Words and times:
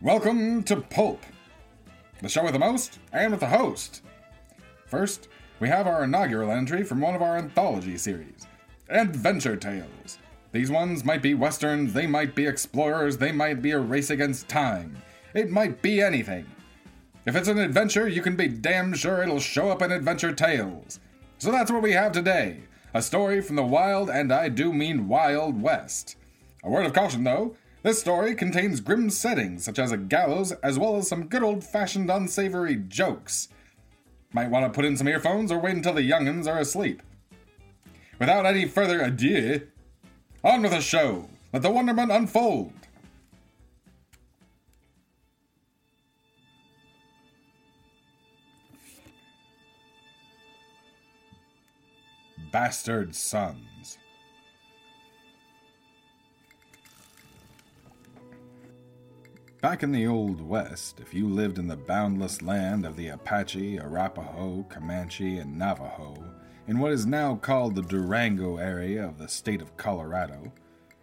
Welcome 0.00 0.62
to 0.62 0.76
Pulp, 0.76 1.20
the 2.22 2.28
show 2.28 2.44
with 2.44 2.52
the 2.52 2.60
most 2.60 3.00
and 3.12 3.32
with 3.32 3.40
the 3.40 3.48
host. 3.48 4.04
First, 4.86 5.26
we 5.58 5.66
have 5.66 5.88
our 5.88 6.04
inaugural 6.04 6.52
entry 6.52 6.84
from 6.84 7.00
one 7.00 7.16
of 7.16 7.20
our 7.20 7.36
anthology 7.36 7.98
series 7.98 8.46
Adventure 8.88 9.56
Tales. 9.56 10.20
These 10.52 10.70
ones 10.70 11.04
might 11.04 11.20
be 11.20 11.34
westerns, 11.34 11.94
they 11.94 12.06
might 12.06 12.36
be 12.36 12.46
explorers, 12.46 13.16
they 13.16 13.32
might 13.32 13.60
be 13.60 13.72
a 13.72 13.80
race 13.80 14.10
against 14.10 14.46
time. 14.46 15.02
It 15.34 15.50
might 15.50 15.82
be 15.82 16.00
anything. 16.00 16.46
If 17.26 17.34
it's 17.34 17.48
an 17.48 17.58
adventure, 17.58 18.06
you 18.06 18.22
can 18.22 18.36
be 18.36 18.46
damn 18.46 18.94
sure 18.94 19.24
it'll 19.24 19.40
show 19.40 19.68
up 19.68 19.82
in 19.82 19.90
Adventure 19.90 20.32
Tales. 20.32 21.00
So 21.38 21.50
that's 21.50 21.72
what 21.72 21.82
we 21.82 21.90
have 21.94 22.12
today 22.12 22.60
a 22.94 23.02
story 23.02 23.40
from 23.40 23.56
the 23.56 23.64
wild, 23.64 24.10
and 24.10 24.32
I 24.32 24.48
do 24.48 24.72
mean 24.72 25.08
wild, 25.08 25.60
west. 25.60 26.14
A 26.62 26.70
word 26.70 26.86
of 26.86 26.92
caution 26.92 27.24
though 27.24 27.56
this 27.88 28.00
story 28.00 28.34
contains 28.34 28.82
grim 28.82 29.08
settings 29.08 29.64
such 29.64 29.78
as 29.78 29.90
a 29.90 29.96
gallows 29.96 30.52
as 30.62 30.78
well 30.78 30.96
as 30.96 31.08
some 31.08 31.26
good 31.26 31.42
old 31.42 31.64
fashioned 31.64 32.10
unsavory 32.10 32.76
jokes. 32.76 33.48
Might 34.30 34.50
want 34.50 34.66
to 34.66 34.70
put 34.70 34.84
in 34.84 34.94
some 34.94 35.08
earphones 35.08 35.50
or 35.50 35.58
wait 35.58 35.74
until 35.74 35.94
the 35.94 36.02
young'uns 36.02 36.46
are 36.46 36.58
asleep. 36.58 37.00
Without 38.18 38.44
any 38.44 38.66
further 38.66 39.00
ado, 39.00 39.62
on 40.44 40.60
with 40.60 40.72
the 40.72 40.82
show. 40.82 41.30
Let 41.50 41.62
the 41.62 41.70
wonderment 41.70 42.12
unfold. 42.12 42.74
Bastard 52.52 53.14
Sons. 53.14 53.67
Back 59.60 59.82
in 59.82 59.90
the 59.90 60.06
Old 60.06 60.40
West, 60.40 61.00
if 61.00 61.12
you 61.12 61.28
lived 61.28 61.58
in 61.58 61.66
the 61.66 61.76
boundless 61.76 62.42
land 62.42 62.86
of 62.86 62.94
the 62.94 63.08
Apache, 63.08 63.78
Arapaho, 63.78 64.64
Comanche, 64.68 65.38
and 65.38 65.58
Navajo, 65.58 66.14
in 66.68 66.78
what 66.78 66.92
is 66.92 67.06
now 67.06 67.34
called 67.34 67.74
the 67.74 67.82
Durango 67.82 68.58
area 68.58 69.04
of 69.04 69.18
the 69.18 69.26
state 69.26 69.60
of 69.60 69.76
Colorado, 69.76 70.52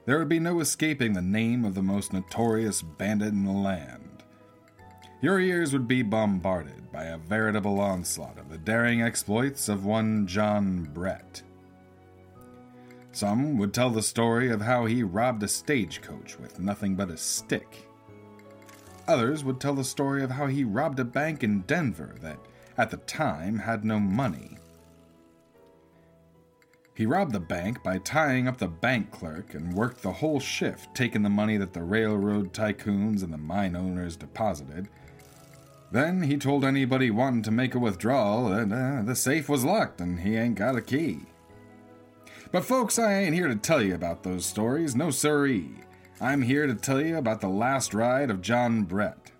there 0.05 0.17
would 0.17 0.29
be 0.29 0.39
no 0.39 0.61
escaping 0.61 1.11
the 1.11 1.21
name 1.21 1.65
of 1.65 1.75
the 1.75 1.81
most 1.81 2.13
notorious 2.13 2.81
bandit 2.81 3.33
in 3.33 3.43
the 3.43 3.51
land. 3.51 4.23
Your 5.21 5.41
ears 5.41 5.73
would 5.73 5.87
be 5.87 6.01
bombarded 6.01 6.93
by 6.93 7.05
a 7.05 7.17
veritable 7.17 7.81
onslaught 7.81 8.37
of 8.37 8.49
the 8.49 8.57
daring 8.57 9.01
exploits 9.01 9.67
of 9.67 9.85
one 9.85 10.27
John 10.27 10.89
Brett. 10.93 11.41
Some 13.11 13.57
would 13.57 13.73
tell 13.73 13.89
the 13.89 14.01
story 14.01 14.49
of 14.49 14.61
how 14.61 14.85
he 14.85 15.03
robbed 15.03 15.43
a 15.43 15.49
stagecoach 15.49 16.39
with 16.39 16.57
nothing 16.57 16.95
but 16.95 17.09
a 17.09 17.17
stick. 17.17 17.84
Others 19.07 19.43
would 19.43 19.59
tell 19.59 19.75
the 19.75 19.83
story 19.83 20.23
of 20.23 20.31
how 20.31 20.47
he 20.47 20.63
robbed 20.63 20.99
a 20.99 21.05
bank 21.05 21.43
in 21.43 21.61
Denver 21.61 22.15
that, 22.21 22.39
at 22.77 22.89
the 22.89 22.97
time, 22.97 23.59
had 23.59 23.85
no 23.85 23.99
money. 23.99 24.57
He 26.95 27.05
robbed 27.05 27.33
the 27.33 27.41
bank 27.41 27.83
by 27.83 27.97
tying 27.97 28.47
up 28.47 28.57
the 28.57 28.69
bank 28.69 29.11
clerk 29.11 29.53
and 29.53 29.73
worked 29.73 30.01
the 30.01 30.13
whole 30.13 30.39
shift, 30.39 30.95
taking 30.95 31.23
the 31.23 31.29
money 31.29 31.57
that 31.57 31.73
the 31.73 31.83
railroad 31.83 32.53
tycoons 32.53 33.21
and 33.21 33.33
the 33.33 33.37
mine 33.37 33.75
owners 33.75 34.15
deposited. 34.15 34.87
Then 35.91 36.23
he 36.23 36.37
told 36.37 36.63
anybody 36.63 37.11
wanting 37.11 37.43
to 37.43 37.51
make 37.51 37.75
a 37.75 37.79
withdrawal 37.79 38.49
that 38.49 38.71
uh, 38.71 39.03
the 39.03 39.15
safe 39.15 39.49
was 39.49 39.65
locked 39.65 40.01
and 40.01 40.21
he 40.21 40.35
ain't 40.35 40.55
got 40.55 40.77
a 40.77 40.81
key. 40.81 41.19
But, 42.51 42.63
folks, 42.63 42.97
I 42.97 43.13
ain't 43.13 43.35
here 43.35 43.49
to 43.49 43.55
tell 43.55 43.81
you 43.81 43.93
about 43.93 44.23
those 44.23 44.45
stories, 44.45 44.95
no 44.95 45.11
siree. 45.11 45.71
I'm 46.21 46.43
here 46.43 46.65
to 46.65 46.75
tell 46.75 47.01
you 47.01 47.17
about 47.17 47.41
the 47.41 47.49
last 47.49 47.93
ride 47.93 48.29
of 48.29 48.41
John 48.41 48.83
Brett. 48.83 49.31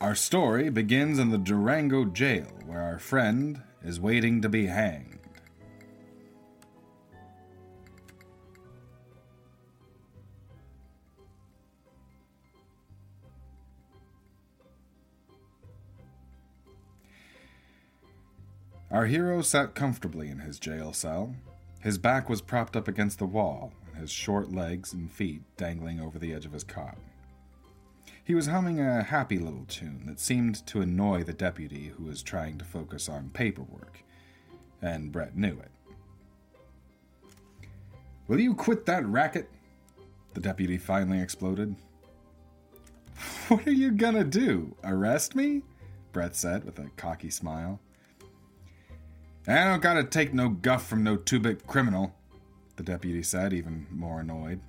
Our 0.00 0.14
story 0.14 0.70
begins 0.70 1.18
in 1.18 1.30
the 1.30 1.36
Durango 1.36 2.06
jail, 2.06 2.46
where 2.64 2.80
our 2.80 2.98
friend 2.98 3.60
is 3.82 4.00
waiting 4.00 4.40
to 4.40 4.48
be 4.48 4.66
hanged. 4.66 5.18
Our 18.90 19.04
hero 19.04 19.42
sat 19.42 19.74
comfortably 19.74 20.30
in 20.30 20.38
his 20.38 20.58
jail 20.58 20.94
cell. 20.94 21.34
His 21.80 21.98
back 21.98 22.30
was 22.30 22.40
propped 22.40 22.74
up 22.74 22.88
against 22.88 23.18
the 23.18 23.26
wall, 23.26 23.74
his 23.98 24.10
short 24.10 24.52
legs 24.52 24.92
and 24.92 25.10
feet 25.10 25.42
dangling 25.56 26.00
over 26.00 26.18
the 26.18 26.32
edge 26.32 26.46
of 26.46 26.52
his 26.52 26.64
cot. 26.64 26.96
He 28.24 28.34
was 28.34 28.46
humming 28.46 28.80
a 28.80 29.02
happy 29.02 29.38
little 29.38 29.64
tune 29.68 30.04
that 30.06 30.20
seemed 30.20 30.66
to 30.66 30.82
annoy 30.82 31.22
the 31.22 31.32
deputy 31.32 31.88
who 31.88 32.04
was 32.04 32.22
trying 32.22 32.58
to 32.58 32.64
focus 32.64 33.08
on 33.08 33.30
paperwork, 33.30 34.04
and 34.82 35.10
Brett 35.10 35.36
knew 35.36 35.58
it. 35.58 35.70
Will 38.26 38.40
you 38.40 38.54
quit 38.54 38.84
that 38.86 39.06
racket? 39.06 39.48
The 40.34 40.40
deputy 40.40 40.76
finally 40.76 41.20
exploded. 41.20 41.74
What 43.48 43.66
are 43.66 43.72
you 43.72 43.92
gonna 43.92 44.24
do? 44.24 44.76
Arrest 44.84 45.34
me? 45.34 45.62
Brett 46.12 46.36
said 46.36 46.64
with 46.64 46.78
a 46.78 46.90
cocky 46.96 47.30
smile. 47.30 47.80
I 49.46 49.64
don't 49.64 49.82
gotta 49.82 50.04
take 50.04 50.34
no 50.34 50.50
guff 50.50 50.86
from 50.86 51.02
no 51.02 51.16
two 51.16 51.40
bit 51.40 51.66
criminal, 51.66 52.14
the 52.78 52.82
deputy 52.82 53.22
said, 53.22 53.52
even 53.52 53.86
more 53.90 54.20
annoyed. 54.20 54.60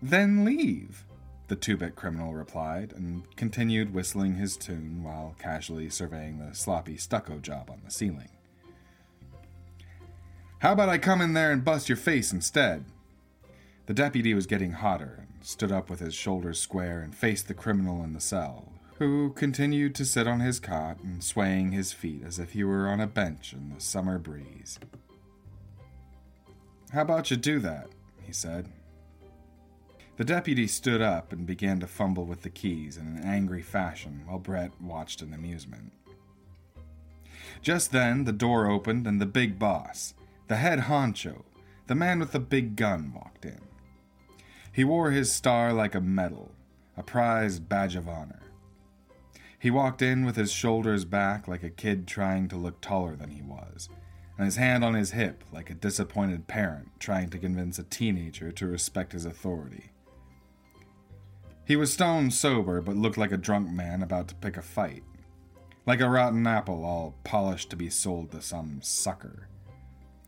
Then 0.00 0.44
leave, 0.44 1.04
the 1.48 1.56
two 1.56 1.76
bit 1.76 1.96
criminal 1.96 2.34
replied, 2.34 2.92
and 2.92 3.24
continued 3.34 3.92
whistling 3.92 4.34
his 4.34 4.56
tune 4.56 5.02
while 5.02 5.34
casually 5.38 5.90
surveying 5.90 6.38
the 6.38 6.54
sloppy 6.54 6.96
stucco 6.96 7.38
job 7.38 7.70
on 7.70 7.80
the 7.84 7.90
ceiling. 7.90 8.28
How 10.58 10.72
about 10.72 10.90
I 10.90 10.98
come 10.98 11.20
in 11.20 11.32
there 11.32 11.50
and 11.50 11.64
bust 11.64 11.88
your 11.88 11.96
face 11.96 12.32
instead? 12.32 12.84
The 13.86 13.94
deputy 13.94 14.34
was 14.34 14.46
getting 14.46 14.72
hotter 14.72 15.26
and 15.26 15.44
stood 15.44 15.72
up 15.72 15.88
with 15.88 16.00
his 16.00 16.14
shoulders 16.14 16.60
square 16.60 17.00
and 17.00 17.14
faced 17.14 17.48
the 17.48 17.54
criminal 17.54 18.04
in 18.04 18.12
the 18.12 18.20
cell, 18.20 18.72
who 18.98 19.32
continued 19.32 19.94
to 19.94 20.04
sit 20.04 20.26
on 20.26 20.40
his 20.40 20.60
cot 20.60 20.98
and 21.02 21.24
swaying 21.24 21.72
his 21.72 21.92
feet 21.92 22.22
as 22.24 22.38
if 22.38 22.52
he 22.52 22.64
were 22.64 22.88
on 22.88 23.00
a 23.00 23.06
bench 23.06 23.52
in 23.52 23.72
the 23.74 23.80
summer 23.80 24.18
breeze. 24.18 24.78
How 26.96 27.02
about 27.02 27.30
you 27.30 27.36
do 27.36 27.58
that? 27.58 27.88
he 28.22 28.32
said. 28.32 28.70
The 30.16 30.24
deputy 30.24 30.66
stood 30.66 31.02
up 31.02 31.30
and 31.30 31.46
began 31.46 31.78
to 31.80 31.86
fumble 31.86 32.24
with 32.24 32.40
the 32.40 32.48
keys 32.48 32.96
in 32.96 33.06
an 33.06 33.22
angry 33.22 33.60
fashion 33.60 34.22
while 34.24 34.38
Brett 34.38 34.70
watched 34.80 35.20
in 35.20 35.34
amusement. 35.34 35.92
Just 37.60 37.92
then, 37.92 38.24
the 38.24 38.32
door 38.32 38.70
opened 38.70 39.06
and 39.06 39.20
the 39.20 39.26
big 39.26 39.58
boss, 39.58 40.14
the 40.48 40.56
head 40.56 40.84
honcho, 40.84 41.42
the 41.86 41.94
man 41.94 42.18
with 42.18 42.32
the 42.32 42.40
big 42.40 42.76
gun, 42.76 43.12
walked 43.14 43.44
in. 43.44 43.60
He 44.72 44.82
wore 44.82 45.10
his 45.10 45.30
star 45.30 45.74
like 45.74 45.94
a 45.94 46.00
medal, 46.00 46.52
a 46.96 47.02
prized 47.02 47.68
badge 47.68 47.94
of 47.94 48.08
honor. 48.08 48.40
He 49.58 49.70
walked 49.70 50.00
in 50.00 50.24
with 50.24 50.36
his 50.36 50.50
shoulders 50.50 51.04
back 51.04 51.46
like 51.46 51.62
a 51.62 51.68
kid 51.68 52.06
trying 52.06 52.48
to 52.48 52.56
look 52.56 52.80
taller 52.80 53.16
than 53.16 53.32
he 53.32 53.42
was, 53.42 53.90
and 54.36 54.44
his 54.44 54.56
hand 54.56 54.84
on 54.84 54.94
his 54.94 55.12
hip 55.12 55.44
like 55.52 55.70
a 55.70 55.74
disappointed 55.74 56.46
parent 56.46 56.88
trying 56.98 57.30
to 57.30 57.38
convince 57.38 57.78
a 57.78 57.84
teenager 57.84 58.52
to 58.52 58.66
respect 58.66 59.12
his 59.12 59.24
authority. 59.24 59.90
He 61.64 61.76
was 61.76 61.92
stone 61.92 62.30
sober 62.30 62.80
but 62.80 62.96
looked 62.96 63.18
like 63.18 63.32
a 63.32 63.36
drunk 63.36 63.70
man 63.70 64.02
about 64.02 64.28
to 64.28 64.34
pick 64.36 64.56
a 64.56 64.62
fight, 64.62 65.02
like 65.84 66.00
a 66.00 66.08
rotten 66.08 66.46
apple 66.46 66.84
all 66.84 67.14
polished 67.24 67.70
to 67.70 67.76
be 67.76 67.90
sold 67.90 68.30
to 68.30 68.42
some 68.42 68.80
sucker, 68.82 69.48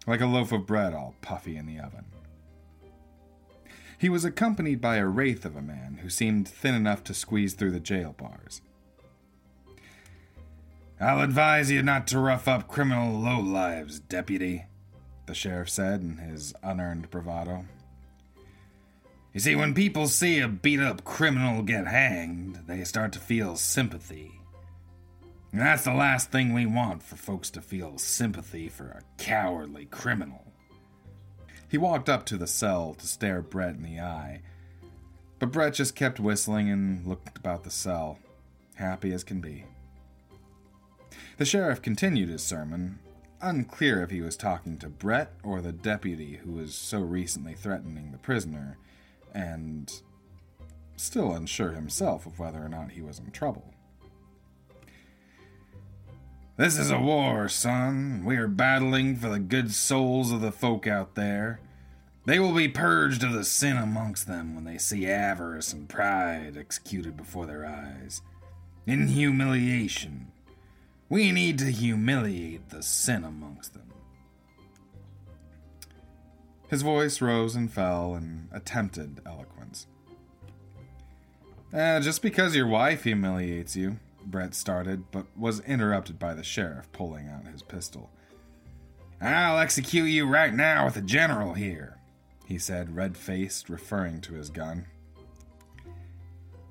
like 0.07 0.21
a 0.21 0.27
loaf 0.27 0.53
of 0.53 0.67
bread 0.67 0.95
all 0.95 1.15
puffy 1.21 1.57
in 1.57 1.67
the 1.67 1.79
oven. 1.79 2.07
He 3.99 4.09
was 4.09 4.25
accompanied 4.25 4.81
by 4.81 4.97
a 4.97 5.07
wraith 5.07 5.45
of 5.45 5.57
a 5.57 5.63
man 5.63 5.99
who 6.03 6.09
seemed 6.09 6.47
thin 6.49 6.75
enough 6.75 7.03
to 7.05 7.15
squeeze 7.15 7.55
through 7.55 7.73
the 7.73 7.81
jail 7.81 8.15
bars. 8.17 8.61
I'll 11.01 11.21
advise 11.21 11.71
you 11.71 11.83
not 11.83 12.09
to 12.09 12.19
rough 12.19 12.49
up 12.49 12.67
criminal 12.67 13.21
lowlives, 13.21 14.01
deputy, 14.09 14.65
the 15.27 15.35
sheriff 15.35 15.71
said 15.71 16.01
in 16.01 16.17
his 16.17 16.53
unearned 16.61 17.09
bravado. 17.09 17.67
You 19.33 19.39
see, 19.39 19.55
when 19.55 19.75
people 19.75 20.09
see 20.09 20.41
a 20.41 20.49
beat 20.49 20.81
up 20.81 21.05
criminal 21.05 21.63
get 21.63 21.87
hanged, 21.87 22.63
they 22.67 22.83
start 22.83 23.13
to 23.13 23.21
feel 23.21 23.55
sympathy. 23.55 24.33
And 25.53 25.61
that's 25.61 25.85
the 25.85 25.95
last 25.95 26.33
thing 26.33 26.53
we 26.53 26.67
want 26.67 27.05
for 27.05 27.15
folks 27.15 27.49
to 27.51 27.63
feel 27.63 27.97
sympathy 27.99 28.69
for 28.69 28.87
a 28.87 29.23
cowardly 29.23 29.85
criminal. 29.87 30.53
He 31.69 31.79
walked 31.79 32.09
up 32.09 32.27
to 32.27 32.37
the 32.37 32.49
cell 32.49 32.95
to 32.95 33.07
stare 33.07 33.41
Brett 33.41 33.77
in 33.77 33.85
the 33.85 34.01
eye, 34.01 34.41
but 35.39 35.53
Brett 35.53 35.75
just 35.75 35.95
kept 35.95 36.19
whistling 36.19 36.69
and 36.69 37.07
looked 37.07 37.39
about 37.39 37.63
the 37.63 37.71
cell, 37.71 38.19
happy 38.75 39.13
as 39.13 39.23
can 39.23 39.41
be. 39.41 39.65
The 41.39 41.45
sheriff 41.45 41.81
continued 41.81 42.29
his 42.29 42.43
sermon, 42.43 42.99
unclear 43.41 44.03
if 44.03 44.11
he 44.11 44.21
was 44.21 44.37
talking 44.37 44.77
to 44.79 44.89
Brett 44.89 45.33
or 45.45 45.61
the 45.61 45.71
deputy 45.71 46.41
who 46.43 46.51
was 46.51 46.75
so 46.75 46.99
recently 46.99 47.55
threatening 47.55 48.11
the 48.11 48.19
prisoner, 48.19 48.77
and 49.33 50.03
still 50.97 51.33
unsure 51.33 51.71
himself 51.71 52.27
of 52.27 52.41
whether 52.41 52.61
or 52.61 52.69
not 52.69 52.91
he 52.91 53.03
was 53.03 53.21
in 53.21 53.31
trouble. 53.31 53.73
This 56.57 56.77
is 56.77 56.91
a 56.91 56.99
war, 56.99 57.49
son. 57.49 58.25
We 58.25 58.35
are 58.37 58.49
battling 58.49 59.15
for 59.15 59.29
the 59.29 59.39
good 59.39 59.73
souls 59.73 60.33
of 60.33 60.41
the 60.41 60.51
folk 60.51 60.89
out 60.89 61.15
there. 61.15 61.61
They 62.27 62.41
will 62.41 62.53
be 62.53 62.67
purged 62.67 63.23
of 63.23 63.33
the 63.33 63.45
sin 63.45 63.77
amongst 63.77 64.27
them 64.27 64.57
when 64.57 64.65
they 64.65 64.77
see 64.77 65.07
avarice 65.07 65.73
and 65.73 65.89
pride 65.89 66.57
executed 66.59 67.17
before 67.17 67.47
their 67.47 67.65
eyes. 67.65 68.23
In 68.89 69.07
humiliation. 69.07 70.33
We 71.09 71.33
need 71.33 71.59
to 71.61 71.71
humiliate 71.71 72.69
the 72.69 72.83
sin 72.83 73.25
amongst 73.25 73.73
them. 73.75 73.93
His 76.69 76.83
voice 76.83 77.23
rose 77.23 77.57
and 77.57 77.73
fell 77.73 78.15
in 78.15 78.49
attempted 78.53 79.21
eloquence. 79.25 79.87
Eh, 81.73 82.01
just 82.01 82.21
because 82.21 82.55
your 82.55 82.67
wife 82.67 83.05
humiliates 83.05 83.75
you, 83.75 83.99
Brett 84.25 84.55
started, 84.55 85.11
but 85.11 85.27
was 85.37 85.61
interrupted 85.61 86.19
by 86.19 86.35
the 86.35 86.43
sheriff 86.43 86.91
pulling 86.93 87.29
out 87.29 87.47
his 87.47 87.63
pistol. 87.63 88.11
I'll 89.21 89.59
execute 89.59 90.11
you 90.11 90.27
right 90.27 90.53
now 90.53 90.85
with 90.85 90.95
the 90.95 91.03
general 91.03 91.55
here, 91.55 91.99
he 92.45 92.59
said, 92.59 92.95
red 92.95 93.17
faced, 93.17 93.69
referring 93.69 94.21
to 94.23 94.35
his 94.35 94.51
gun. 94.51 94.87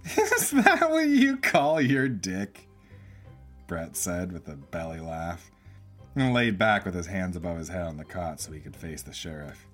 Is 0.17 0.51
that 0.51 0.89
what 0.89 1.07
you 1.07 1.37
call 1.37 1.81
your 1.81 2.07
dick? 2.07 2.66
Brett 3.67 3.95
said 3.95 4.31
with 4.31 4.47
a 4.47 4.55
belly 4.55 4.99
laugh, 4.99 5.51
and 6.15 6.33
laid 6.33 6.57
back 6.57 6.85
with 6.85 6.95
his 6.95 7.07
hands 7.07 7.35
above 7.35 7.57
his 7.57 7.69
head 7.69 7.85
on 7.85 7.97
the 7.97 8.05
cot 8.05 8.39
so 8.39 8.51
he 8.51 8.59
could 8.59 8.75
face 8.75 9.03
the 9.03 9.13
sheriff. 9.13 9.67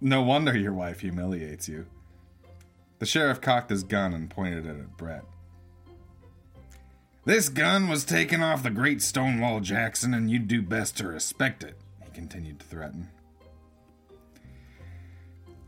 No 0.00 0.22
wonder 0.22 0.56
your 0.56 0.72
wife 0.72 1.00
humiliates 1.00 1.68
you. 1.68 1.86
The 2.98 3.06
sheriff 3.06 3.40
cocked 3.40 3.70
his 3.70 3.82
gun 3.82 4.14
and 4.14 4.30
pointed 4.30 4.64
it 4.64 4.70
at 4.70 4.96
Brett. 4.96 5.24
This 7.24 7.48
gun 7.48 7.88
was 7.88 8.04
taken 8.04 8.42
off 8.42 8.62
the 8.62 8.70
great 8.70 9.02
Stonewall 9.02 9.60
Jackson, 9.60 10.14
and 10.14 10.30
you'd 10.30 10.48
do 10.48 10.62
best 10.62 10.96
to 10.98 11.08
respect 11.08 11.64
it, 11.64 11.76
he 12.04 12.10
continued 12.12 12.60
to 12.60 12.66
threaten. 12.66 13.08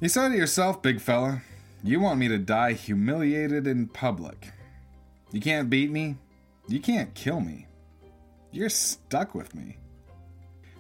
You 0.01 0.09
said 0.09 0.33
it 0.33 0.39
yourself, 0.39 0.81
big 0.81 1.01
fella. 1.01 1.43
You 1.83 1.99
want 2.01 2.21
me 2.21 2.29
to 2.29 2.39
die 2.39 2.75
humiliated 2.75 3.67
in 3.67 3.89
public. 3.89 4.53
You 5.33 5.41
can't 5.41 5.69
beat 5.69 5.91
me. 5.91 6.17
You 6.69 6.81
can't 6.81 7.15
kill 7.15 7.41
me. 7.41 7.67
You're 8.53 8.69
stuck 8.69 9.35
with 9.35 9.55
me. 9.55 9.79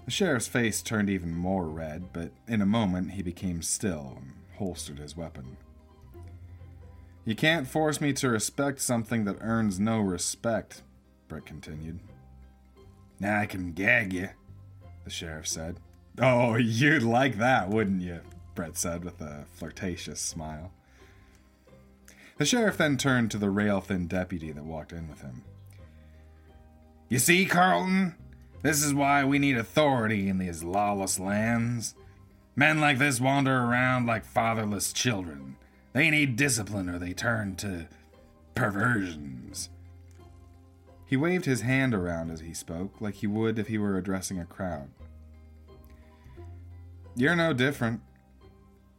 The 0.04 0.10
sheriff's 0.10 0.48
face 0.48 0.82
turned 0.82 1.10
even 1.10 1.34
more 1.34 1.66
red, 1.66 2.12
but 2.12 2.30
in 2.46 2.60
a 2.60 2.66
moment 2.66 3.12
he 3.12 3.22
became 3.22 3.62
still 3.62 4.14
and 4.16 4.32
holstered 4.56 4.98
his 4.98 5.16
weapon. 5.16 5.56
You 7.24 7.34
can't 7.34 7.66
force 7.66 8.00
me 8.00 8.12
to 8.14 8.28
respect 8.28 8.80
something 8.80 9.24
that 9.24 9.36
earns 9.40 9.78
no 9.78 9.98
respect, 9.98 10.82
Brett 11.26 11.46
continued. 11.46 12.00
Now 13.20 13.40
I 13.40 13.46
can 13.46 13.72
gag 13.72 14.12
you, 14.12 14.30
the 15.04 15.10
sheriff 15.10 15.46
said. 15.46 15.76
Oh, 16.20 16.56
you'd 16.56 17.02
like 17.02 17.38
that, 17.38 17.68
wouldn't 17.68 18.02
you? 18.02 18.20
Brett 18.54 18.76
said 18.76 19.04
with 19.04 19.20
a 19.20 19.46
flirtatious 19.52 20.20
smile. 20.20 20.72
The 22.38 22.46
sheriff 22.46 22.76
then 22.76 22.96
turned 22.96 23.30
to 23.32 23.38
the 23.38 23.50
rail 23.50 23.80
thin 23.80 24.06
deputy 24.06 24.52
that 24.52 24.64
walked 24.64 24.92
in 24.92 25.08
with 25.08 25.20
him. 25.20 25.44
You 27.08 27.18
see, 27.18 27.46
Carlton, 27.46 28.14
this 28.62 28.82
is 28.82 28.92
why 28.92 29.24
we 29.24 29.38
need 29.38 29.56
authority 29.56 30.28
in 30.28 30.38
these 30.38 30.62
lawless 30.62 31.18
lands. 31.18 31.94
Men 32.54 32.80
like 32.80 32.98
this 32.98 33.20
wander 33.20 33.56
around 33.56 34.06
like 34.06 34.24
fatherless 34.24 34.92
children. 34.92 35.56
They 35.92 36.10
need 36.10 36.36
discipline 36.36 36.88
or 36.88 36.98
they 36.98 37.14
turn 37.14 37.56
to 37.56 37.88
perversions. 38.54 39.70
He 41.06 41.16
waved 41.16 41.46
his 41.46 41.62
hand 41.62 41.94
around 41.94 42.30
as 42.30 42.40
he 42.40 42.52
spoke, 42.52 43.00
like 43.00 43.14
he 43.14 43.26
would 43.26 43.58
if 43.58 43.68
he 43.68 43.78
were 43.78 43.96
addressing 43.96 44.38
a 44.38 44.44
crowd. 44.44 44.88
You're 47.16 47.36
no 47.36 47.54
different. 47.54 48.02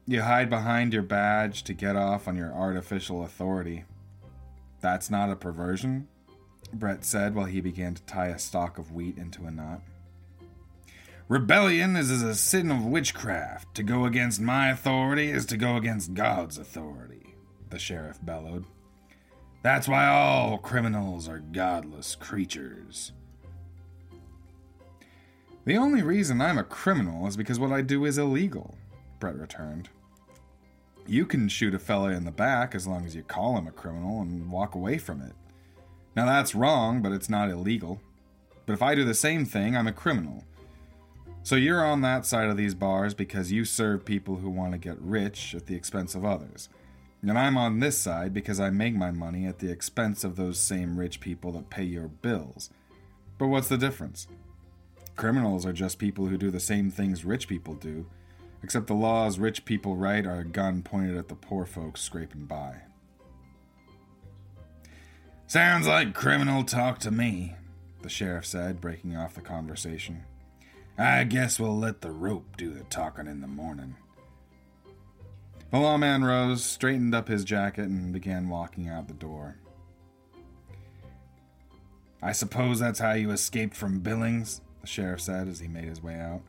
You 0.07 0.23
hide 0.23 0.49
behind 0.49 0.91
your 0.91 1.03
badge 1.03 1.63
to 1.65 1.73
get 1.73 1.95
off 1.95 2.27
on 2.27 2.35
your 2.35 2.51
artificial 2.51 3.23
authority. 3.23 3.83
That's 4.81 5.11
not 5.11 5.29
a 5.29 5.35
perversion, 5.35 6.07
Brett 6.73 7.03
said 7.03 7.35
while 7.35 7.45
he 7.45 7.61
began 7.61 7.95
to 7.95 8.03
tie 8.03 8.27
a 8.27 8.39
stalk 8.39 8.77
of 8.77 8.91
wheat 8.91 9.17
into 9.17 9.45
a 9.45 9.51
knot. 9.51 9.81
Rebellion 11.27 11.95
is 11.95 12.09
a 12.09 12.33
sin 12.33 12.71
of 12.71 12.85
witchcraft. 12.85 13.75
To 13.75 13.83
go 13.83 14.05
against 14.05 14.41
my 14.41 14.69
authority 14.69 15.29
is 15.29 15.45
to 15.47 15.57
go 15.57 15.75
against 15.75 16.15
God's 16.15 16.57
authority, 16.57 17.35
the 17.69 17.77
sheriff 17.77 18.17
bellowed. 18.23 18.65
That's 19.61 19.87
why 19.87 20.07
all 20.07 20.57
criminals 20.57 21.27
are 21.27 21.39
godless 21.39 22.15
creatures. 22.15 23.11
The 25.65 25.77
only 25.77 26.01
reason 26.01 26.41
I'm 26.41 26.57
a 26.57 26.63
criminal 26.63 27.27
is 27.27 27.37
because 27.37 27.59
what 27.59 27.71
I 27.71 27.81
do 27.81 28.05
is 28.05 28.17
illegal, 28.17 28.75
Brett 29.19 29.35
returned. 29.35 29.89
You 31.05 31.25
can 31.25 31.47
shoot 31.47 31.75
a 31.75 31.79
fella 31.79 32.09
in 32.11 32.23
the 32.23 32.31
back 32.31 32.73
as 32.73 32.87
long 32.87 33.05
as 33.05 33.15
you 33.15 33.21
call 33.21 33.57
him 33.57 33.67
a 33.67 33.71
criminal 33.71 34.21
and 34.21 34.51
walk 34.51 34.75
away 34.75 34.97
from 34.97 35.21
it. 35.21 35.33
Now 36.19 36.25
that's 36.25 36.53
wrong, 36.53 37.01
but 37.01 37.13
it's 37.13 37.29
not 37.29 37.49
illegal. 37.49 38.01
But 38.65 38.73
if 38.73 38.81
I 38.81 38.93
do 38.93 39.05
the 39.05 39.13
same 39.13 39.45
thing, 39.45 39.77
I'm 39.77 39.87
a 39.87 39.93
criminal. 39.93 40.43
So 41.43 41.55
you're 41.55 41.85
on 41.85 42.01
that 42.01 42.25
side 42.25 42.49
of 42.49 42.57
these 42.57 42.75
bars 42.75 43.13
because 43.13 43.53
you 43.53 43.63
serve 43.63 44.03
people 44.03 44.35
who 44.35 44.49
want 44.49 44.73
to 44.73 44.77
get 44.77 44.99
rich 44.99 45.55
at 45.55 45.67
the 45.67 45.75
expense 45.75 46.15
of 46.15 46.25
others. 46.25 46.67
And 47.21 47.39
I'm 47.39 47.55
on 47.55 47.79
this 47.79 47.97
side 47.97 48.33
because 48.33 48.59
I 48.59 48.69
make 48.69 48.95
my 48.95 49.11
money 49.11 49.45
at 49.45 49.59
the 49.59 49.71
expense 49.71 50.25
of 50.25 50.35
those 50.35 50.59
same 50.59 50.99
rich 50.99 51.21
people 51.21 51.53
that 51.53 51.69
pay 51.69 51.85
your 51.85 52.09
bills. 52.09 52.69
But 53.37 53.47
what's 53.47 53.69
the 53.69 53.77
difference? 53.77 54.27
Criminals 55.15 55.65
are 55.65 55.71
just 55.71 55.99
people 55.99 56.25
who 56.25 56.37
do 56.37 56.51
the 56.51 56.59
same 56.59 56.91
things 56.91 57.23
rich 57.23 57.47
people 57.47 57.75
do, 57.75 58.07
except 58.61 58.87
the 58.87 58.93
laws 58.93 59.39
rich 59.39 59.63
people 59.63 59.95
write 59.95 60.25
are 60.25 60.41
a 60.41 60.45
gun 60.45 60.81
pointed 60.81 61.15
at 61.15 61.29
the 61.29 61.35
poor 61.35 61.65
folks 61.65 62.01
scraping 62.01 62.43
by. 62.43 62.81
Sounds 65.49 65.87
like 65.87 66.13
criminal 66.13 66.63
talk 66.63 66.99
to 66.99 67.09
me, 67.09 67.55
the 68.03 68.07
sheriff 68.07 68.45
said, 68.45 68.79
breaking 68.79 69.17
off 69.17 69.33
the 69.33 69.41
conversation. 69.41 70.23
I 70.95 71.23
guess 71.23 71.59
we'll 71.59 71.75
let 71.75 72.01
the 72.01 72.11
rope 72.11 72.55
do 72.55 72.71
the 72.71 72.83
talking 72.83 73.25
in 73.25 73.41
the 73.41 73.47
morning. 73.47 73.95
The 75.71 75.79
lawman 75.79 76.23
rose, 76.23 76.63
straightened 76.63 77.15
up 77.15 77.27
his 77.27 77.43
jacket, 77.43 77.85
and 77.85 78.13
began 78.13 78.47
walking 78.47 78.89
out 78.89 79.07
the 79.07 79.15
door. 79.15 79.55
I 82.21 82.31
suppose 82.31 82.77
that's 82.77 82.99
how 82.99 83.13
you 83.13 83.31
escaped 83.31 83.75
from 83.75 84.01
Billings, 84.01 84.61
the 84.81 84.87
sheriff 84.87 85.21
said 85.21 85.47
as 85.47 85.61
he 85.61 85.67
made 85.67 85.85
his 85.85 86.03
way 86.03 86.19
out. 86.19 86.43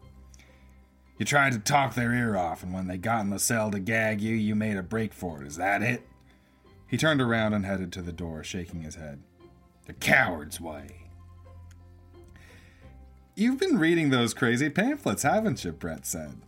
You 1.16 1.25
tried 1.25 1.54
to 1.54 1.59
talk 1.59 1.95
their 1.95 2.12
ear 2.12 2.37
off, 2.37 2.62
and 2.62 2.75
when 2.75 2.87
they 2.87 2.99
got 2.99 3.23
in 3.23 3.30
the 3.30 3.38
cell 3.38 3.71
to 3.71 3.80
gag 3.80 4.21
you, 4.21 4.35
you 4.35 4.54
made 4.54 4.76
a 4.76 4.83
break 4.83 5.14
for 5.14 5.40
it. 5.40 5.47
Is 5.47 5.57
that 5.57 5.80
it? 5.80 6.07
He 6.90 6.97
turned 6.97 7.20
around 7.20 7.54
and 7.54 7.64
headed 7.64 7.92
to 7.92 8.02
the 8.02 8.12
door, 8.12 8.42
shaking 8.42 8.82
his 8.82 8.97
head. 8.97 9.20
The 9.87 9.92
coward's 9.92 10.61
way. 10.61 11.06
You've 13.37 13.61
been 13.61 13.78
reading 13.78 14.11
those 14.11 14.35
crazy 14.35 14.68
pamphlets, 14.68 15.23
haven't 15.23 15.64
you? 15.64 15.70
Brett 15.70 16.04
said. 16.04 16.42